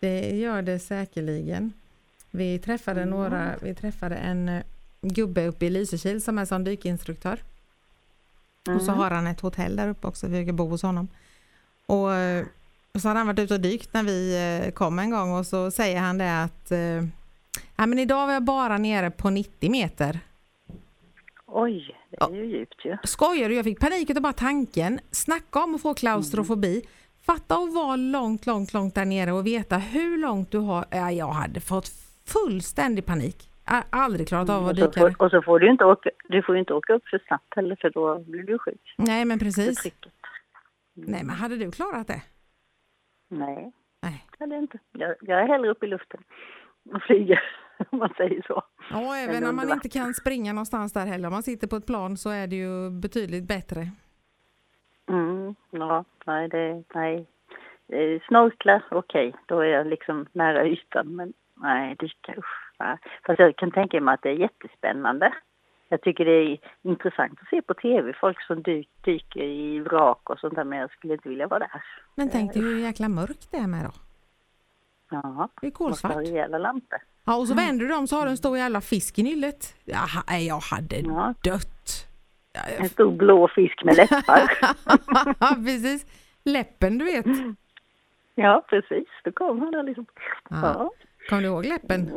Det 0.00 0.36
gör 0.36 0.62
det 0.62 0.78
säkerligen. 0.78 1.72
Vi 2.36 2.58
träffade 2.58 3.02
Mm. 3.02 3.10
några, 3.18 3.54
vi 3.62 3.74
träffade 3.74 4.14
en 4.16 4.48
eh, 4.48 4.62
gubbe 5.00 5.46
uppe 5.46 5.66
i 5.66 5.70
Lysekil 5.70 6.22
som 6.22 6.38
är 6.38 6.44
som 6.44 6.64
dykinstruktör. 6.64 7.42
Och 8.76 8.82
så 8.82 8.90
Mm. 8.92 8.98
har 8.98 9.10
han 9.10 9.26
ett 9.26 9.40
hotell 9.40 9.76
där 9.76 9.88
uppe 9.88 10.06
också, 10.06 10.26
vi 10.26 10.32
brukar 10.36 10.52
bo 10.52 10.68
hos 10.68 10.82
honom. 10.82 11.08
Och 11.86 12.12
eh, 12.14 12.44
så 12.98 13.08
hade 13.08 13.20
han 13.20 13.26
varit 13.26 13.38
ute 13.38 13.54
och 13.54 13.60
dykt 13.60 13.92
när 13.94 14.02
vi 14.02 14.20
eh, 14.64 14.70
kom 14.72 14.98
en 14.98 15.10
gång 15.10 15.32
och 15.32 15.46
så 15.46 15.70
säger 15.70 16.00
han 16.00 16.18
det 16.18 16.42
att 16.42 16.72
ja, 17.76 17.86
men 17.86 17.98
idag 17.98 18.26
var 18.26 18.32
jag 18.32 18.42
bara 18.42 18.78
nere 18.78 19.10
på 19.10 19.30
90 19.30 19.70
meter. 19.70 20.20
Oj, 21.46 21.96
det 22.10 22.16
är 22.24 22.30
ju 22.30 22.58
djupt 22.58 22.84
ju. 22.84 22.96
Skojar 23.04 23.48
du? 23.48 23.54
Jag 23.54 23.64
fick 23.64 23.80
panik 23.80 24.10
utav 24.10 24.22
bara 24.22 24.32
tanken. 24.32 25.00
Snacka 25.10 25.64
om 25.64 25.74
att 25.74 25.82
få 25.82 25.94
klaustrofobi. 25.94 26.82
Fatta 27.22 27.54
att 27.56 27.74
vara 27.74 27.96
långt, 27.96 28.46
långt, 28.46 28.72
långt 28.72 28.94
där 28.94 29.04
nere 29.04 29.32
och 29.32 29.46
veta 29.46 29.78
hur 29.78 30.18
långt 30.18 30.50
du 30.50 30.58
har. 30.58 30.84
Ja, 30.90 31.10
jag 31.12 31.28
hade 31.32 31.60
fått 31.60 31.92
fullständig 32.26 33.06
panik. 33.06 33.50
Jag 33.66 33.82
aldrig 33.90 34.28
klarat 34.28 34.50
av 34.50 34.66
att 34.66 34.76
dyka. 34.76 35.14
och 35.18 35.30
så 35.30 35.42
får 35.42 35.58
du 35.58 35.70
inte 35.70 35.84
åka, 35.84 36.10
du 36.28 36.42
får 36.42 36.56
inte 36.56 36.74
åka 36.74 36.92
upp 36.94 37.08
för 37.08 37.22
snabbt 37.26 37.56
heller 37.56 37.76
för 37.80 37.90
då 37.90 38.18
blir 38.18 38.42
du 38.42 38.58
sjuk. 38.58 38.94
Nej, 38.96 39.24
men 39.24 39.38
precis. 39.38 39.82
trycket. 39.82 40.12
Nej, 40.94 41.24
men 41.24 41.36
hade 41.36 41.56
du 41.56 41.70
klarat 41.70 42.06
det? 42.06 42.22
Nej, 43.28 43.72
Nej. 44.02 44.26
det 44.38 44.46
det 44.46 44.56
inte. 44.56 44.78
Jag, 44.92 45.14
jag 45.20 45.40
är 45.40 45.48
hellre 45.48 45.70
uppe 45.70 45.86
i 45.86 45.88
luften 45.88 46.20
och 46.94 47.02
flyger 47.02 47.42
om 47.90 47.98
man 47.98 48.14
säger 48.16 48.42
så. 48.46 48.62
Ja, 48.90 49.16
även 49.16 49.44
om 49.44 49.56
man 49.56 49.72
inte 49.72 49.88
kan 49.88 50.14
springa 50.14 50.52
någonstans 50.52 50.92
där 50.92 51.06
heller. 51.06 51.28
Om 51.28 51.32
man 51.32 51.42
sitter 51.42 51.66
på 51.66 51.76
ett 51.76 51.86
plan 51.86 52.16
så 52.16 52.30
är 52.30 52.46
det 52.46 52.56
ju 52.56 52.90
betydligt 52.90 53.44
bättre. 53.44 53.90
Mm, 55.08 55.54
ja, 55.70 56.04
nej, 56.26 56.48
det, 56.48 56.84
nej. 56.94 57.26
Eh, 57.92 58.20
Snorkla, 58.28 58.82
okej, 58.90 59.34
då 59.46 59.60
är 59.60 59.66
jag 59.66 59.86
liksom 59.86 60.26
nära 60.32 60.66
ytan, 60.66 61.16
men 61.16 61.32
nej, 61.54 61.96
dyka, 61.98 62.34
usch. 62.38 62.72
Nej. 62.78 62.96
Fast 63.26 63.38
jag 63.38 63.56
kan 63.56 63.70
tänka 63.70 64.00
mig 64.00 64.14
att 64.14 64.22
det 64.22 64.28
är 64.28 64.32
jättespännande. 64.34 65.34
Jag 65.88 66.00
tycker 66.02 66.24
det 66.24 66.30
är 66.32 66.58
intressant 66.82 67.38
att 67.42 67.48
se 67.48 67.62
på 67.62 67.74
tv, 67.74 68.12
folk 68.20 68.42
som 68.42 68.62
dyk, 68.62 68.88
dyker 69.04 69.40
i 69.42 69.78
vrak 69.80 70.30
och 70.30 70.38
sånt 70.38 70.54
där, 70.54 70.64
men 70.64 70.78
jag 70.78 70.90
skulle 70.90 71.12
inte 71.14 71.28
vilja 71.28 71.46
vara 71.46 71.58
där. 71.60 71.82
Men 72.14 72.30
tänk 72.30 72.52
dig 72.52 72.62
hur 72.62 72.78
jäkla 72.78 73.08
mörkt 73.08 73.48
det 73.50 73.56
är 73.56 73.66
med 73.66 73.84
då. 73.84 73.90
Ja, 75.10 75.48
Det 75.60 75.66
är 75.66 75.70
kolsvart. 75.70 76.12
ha 76.12 76.20
rejäla 76.20 76.58
lampor. 76.58 76.98
Ja, 77.24 77.36
och 77.36 77.48
så 77.48 77.54
vänder 77.54 77.84
du 77.84 77.90
dem 77.90 78.06
så 78.06 78.16
har 78.16 78.24
du 78.24 78.30
en 78.30 78.36
stor 78.36 78.58
jävla 78.58 78.80
fisk 78.80 79.18
i 79.18 79.22
nyllet. 79.22 79.74
Jaha, 79.84 80.38
jag 80.38 80.60
hade 80.60 80.96
Ja. 80.96 81.34
dött. 81.44 82.06
En 82.78 82.88
stor 82.88 83.10
blå 83.16 83.48
fisk 83.48 83.84
med 83.84 83.96
läppar. 83.96 84.52
Precis. 85.64 86.06
Läppen, 86.44 86.98
du 86.98 87.04
vet. 87.04 87.26
Ja, 88.36 88.64
precis. 88.68 89.08
Då 89.24 89.32
kom 89.32 89.60
han 89.60 89.70
där 89.70 89.82
liksom. 89.82 90.06
Ja. 90.50 90.56
Ja. 90.62 90.90
Kommer 91.28 91.42
du 91.42 91.48
ihåg 91.48 91.64
läppen? 91.66 92.08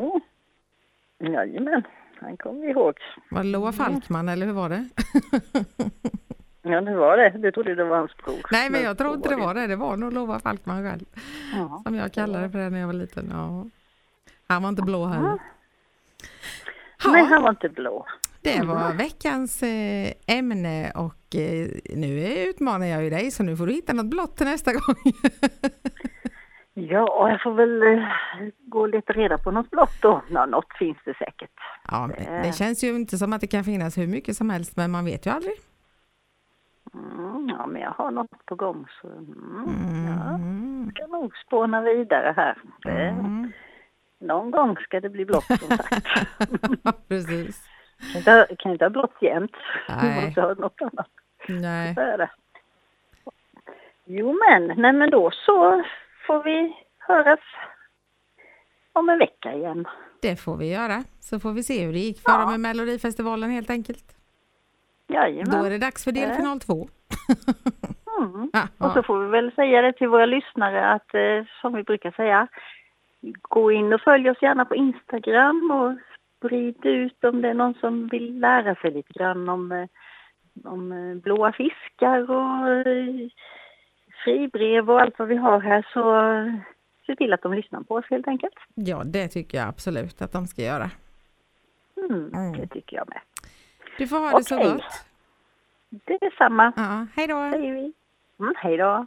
Mm. 1.20 1.34
Jajamän, 1.34 1.84
han 2.22 2.38
kommer 2.38 2.62
vi 2.62 2.68
ihåg. 2.70 2.94
Var 3.32 3.44
det 3.44 3.50
Loa 3.50 3.72
Falkman 3.72 4.30
eller 4.30 4.46
hur 4.46 4.54
var 4.54 4.70
det? 4.70 4.90
Ja, 6.62 6.82
det 6.82 6.96
var 6.96 7.18
det. 7.18 7.30
Du 7.30 7.52
trodde 7.52 7.76
det 7.76 7.84
var 7.84 7.98
hans 7.98 8.18
bror. 8.18 8.36
Nej, 8.52 8.70
men 8.70 8.82
jag 8.82 8.98
tror 8.98 9.10
så 9.10 9.16
inte 9.16 9.30
det 9.30 9.36
var 9.36 9.54
det. 9.54 9.68
Det 9.68 9.76
var 9.76 9.98
nog 9.98 10.14
Loa 10.14 10.40
Falkman 10.40 10.84
själv. 10.90 11.06
Ja. 11.54 11.82
Som 11.86 11.96
jag 11.96 12.14
kallade 12.14 12.50
för 12.50 12.60
det 12.60 12.70
när 12.70 12.80
jag 12.80 12.88
var 12.88 12.94
liten. 12.94 13.30
Ja. 13.32 13.66
Han 14.48 14.62
var 14.64 14.70
inte 14.70 14.82
blå 14.82 15.06
heller. 15.06 15.28
Nej, 17.06 17.22
Ja, 17.22 17.26
han 17.30 17.44
var 17.44 17.50
inte 17.50 17.70
blå. 17.70 18.06
Det 18.42 18.66
var 18.66 18.94
veckans 18.94 19.64
eh, 19.64 20.14
ämne 20.28 20.92
och 20.96 21.36
eh, 21.36 21.68
nu 21.96 22.34
utmanar 22.50 22.86
jag 22.86 23.04
ju 23.04 23.10
dig 23.10 23.32
så 23.32 23.44
nu 23.44 23.58
får 23.58 23.68
du 23.68 23.74
hitta 23.74 23.94
något 23.94 24.06
blått 24.06 24.38
till 24.38 24.46
nästa 24.46 24.72
gång. 24.74 24.96
Ja, 26.74 27.30
jag 27.30 27.42
får 27.42 27.54
väl 27.54 27.82
eh, 27.84 28.04
gå 28.68 28.80
och 28.80 28.90
leta 28.90 29.14
reda 29.14 29.38
på 29.38 29.52
något 29.52 29.70
blått 29.70 30.02
då. 30.02 30.22
Nå, 30.30 30.46
något 30.46 30.78
finns 30.80 30.98
det 31.06 31.14
säkert. 31.18 31.50
Ja, 31.92 32.10
det 32.44 32.56
känns 32.56 32.84
ju 32.84 32.96
inte 32.96 33.18
som 33.18 33.34
att 33.34 33.42
det 33.42 33.48
kan 33.48 33.64
finnas 33.64 33.98
hur 33.98 34.08
mycket 34.08 34.38
som 34.38 34.50
helst 34.50 34.76
men 34.78 34.92
man 34.92 35.06
vet 35.06 35.26
ju 35.26 35.30
aldrig. 35.30 35.54
Mm, 36.94 37.50
ja, 37.50 37.66
men 37.68 37.82
jag 37.82 37.92
har 37.92 38.12
något 38.12 38.46
på 38.46 38.56
gång 38.56 38.86
så 39.02 39.08
mm, 39.08 40.06
ja, 40.08 40.36
Mm. 40.36 40.92
ska 40.96 41.08
nog 41.08 41.32
spåna 41.48 41.82
vidare 41.82 42.34
här. 42.38 42.58
Det, 42.84 43.10
Mm. 43.10 43.52
Någon 44.22 44.52
gång 44.52 44.76
ska 44.78 45.00
det 45.00 45.10
bli 45.10 45.26
blått 45.26 45.46
som 45.46 45.78
sagt. 45.78 46.08
Precis. 47.08 47.64
Kan 48.00 48.18
inte, 48.18 48.56
kan 48.60 48.72
inte 48.72 48.86
ha 48.86 48.90
blått 48.90 49.16
jämt. 49.22 49.52
Nej. 49.90 50.26
Måste 50.26 50.42
ha 50.42 50.54
något 50.54 50.82
annat. 50.82 51.08
Nej. 51.48 51.94
Så 51.96 52.02
är 52.02 52.18
det. 52.18 52.30
Jo 54.06 54.40
men, 54.50 54.82
nej 54.82 54.94
men 54.94 55.10
då 55.10 55.32
så 55.32 55.84
får 56.28 56.44
vi 56.44 56.76
höras 57.00 57.40
om 58.94 59.10
en 59.10 59.20
vecka 59.20 59.54
igen. 59.54 59.88
Det 60.22 60.36
får 60.36 60.58
vi 60.58 60.74
göra. 60.74 61.04
Så 61.20 61.40
får 61.40 61.52
vi 61.52 61.64
se 61.64 61.86
hur 61.86 61.94
det 61.94 62.00
gick 62.00 62.22
för 62.22 62.32
Ja. 62.32 62.38
dem 62.38 62.50
med 62.52 62.60
Melodifestivalen 62.60 63.50
helt 63.52 63.70
enkelt. 63.70 64.16
Då 65.08 65.14
Jajamän. 65.16 65.66
är 65.66 65.70
det 65.70 65.78
dags 65.78 66.04
för 66.04 66.12
delfinal 66.12 66.60
två. 66.60 66.88
Mm. 68.20 68.50
Ja, 68.54 68.68
Och 68.78 68.92
så 68.94 69.04
får 69.04 69.20
vi 69.20 69.28
väl 69.30 69.52
säga 69.52 69.82
det 69.82 69.94
till 69.94 70.08
våra 70.08 70.26
lyssnare 70.26 70.90
att 70.94 71.14
eh, 71.14 71.46
som 71.62 71.74
vi 71.74 71.84
brukar 71.84 72.12
säga, 72.12 72.48
gå 73.42 73.72
in 73.72 73.94
och 73.94 74.02
följ 74.02 74.30
oss 74.30 74.42
gärna 74.42 74.66
på 74.66 74.76
Instagram 74.76 75.72
och 75.72 75.98
sprid 76.40 76.86
ut 76.86 77.24
om 77.24 77.42
det 77.42 77.50
är 77.50 77.54
någon 77.54 77.74
som 77.74 78.08
vill 78.08 78.40
lära 78.40 78.76
sig 78.76 78.92
lite 78.92 79.14
grann 79.14 79.50
om, 79.50 79.72
eh, 79.72 79.88
om 80.66 80.92
eh, 80.92 81.16
blåa 81.16 81.52
fiskar 81.52 82.32
och 82.32 82.70
eh, 82.88 83.30
fribrev 84.24 84.90
och 84.92 85.02
allt 85.02 85.20
vad 85.20 85.28
vi 85.28 85.36
har 85.36 85.60
här 85.60 85.88
så 85.94 86.04
se 87.06 87.16
till 87.16 87.34
att 87.34 87.42
de 87.42 87.54
lyssnar 87.54 87.82
på 87.82 87.96
oss 87.96 88.06
helt 88.10 88.28
enkelt. 88.28 88.56
ja, 88.76 89.04
det 89.06 89.28
tycker 89.28 89.58
jag 89.58 89.68
absolut 89.68 90.22
att 90.22 90.32
de 90.32 90.48
ska 90.48 90.62
göra. 90.62 90.90
Mm, 92.10 92.32
Mm. 92.36 92.52
Det 92.60 92.68
tycker 92.68 92.98
jag 92.98 93.10
med. 93.10 93.20
Du 93.98 94.08
får 94.08 94.18
ha 94.18 94.38
det 94.38 94.44
så 94.44 94.58
gott. 94.58 94.84
Det 95.90 96.14
är 96.14 96.38
samma, 96.38 96.74
Ja, 96.76 97.08
hej 97.16 97.28
då. 97.28 97.50
vi. 97.58 97.94
Mm, 98.40 98.54
hej 98.58 98.78
då! 98.78 99.06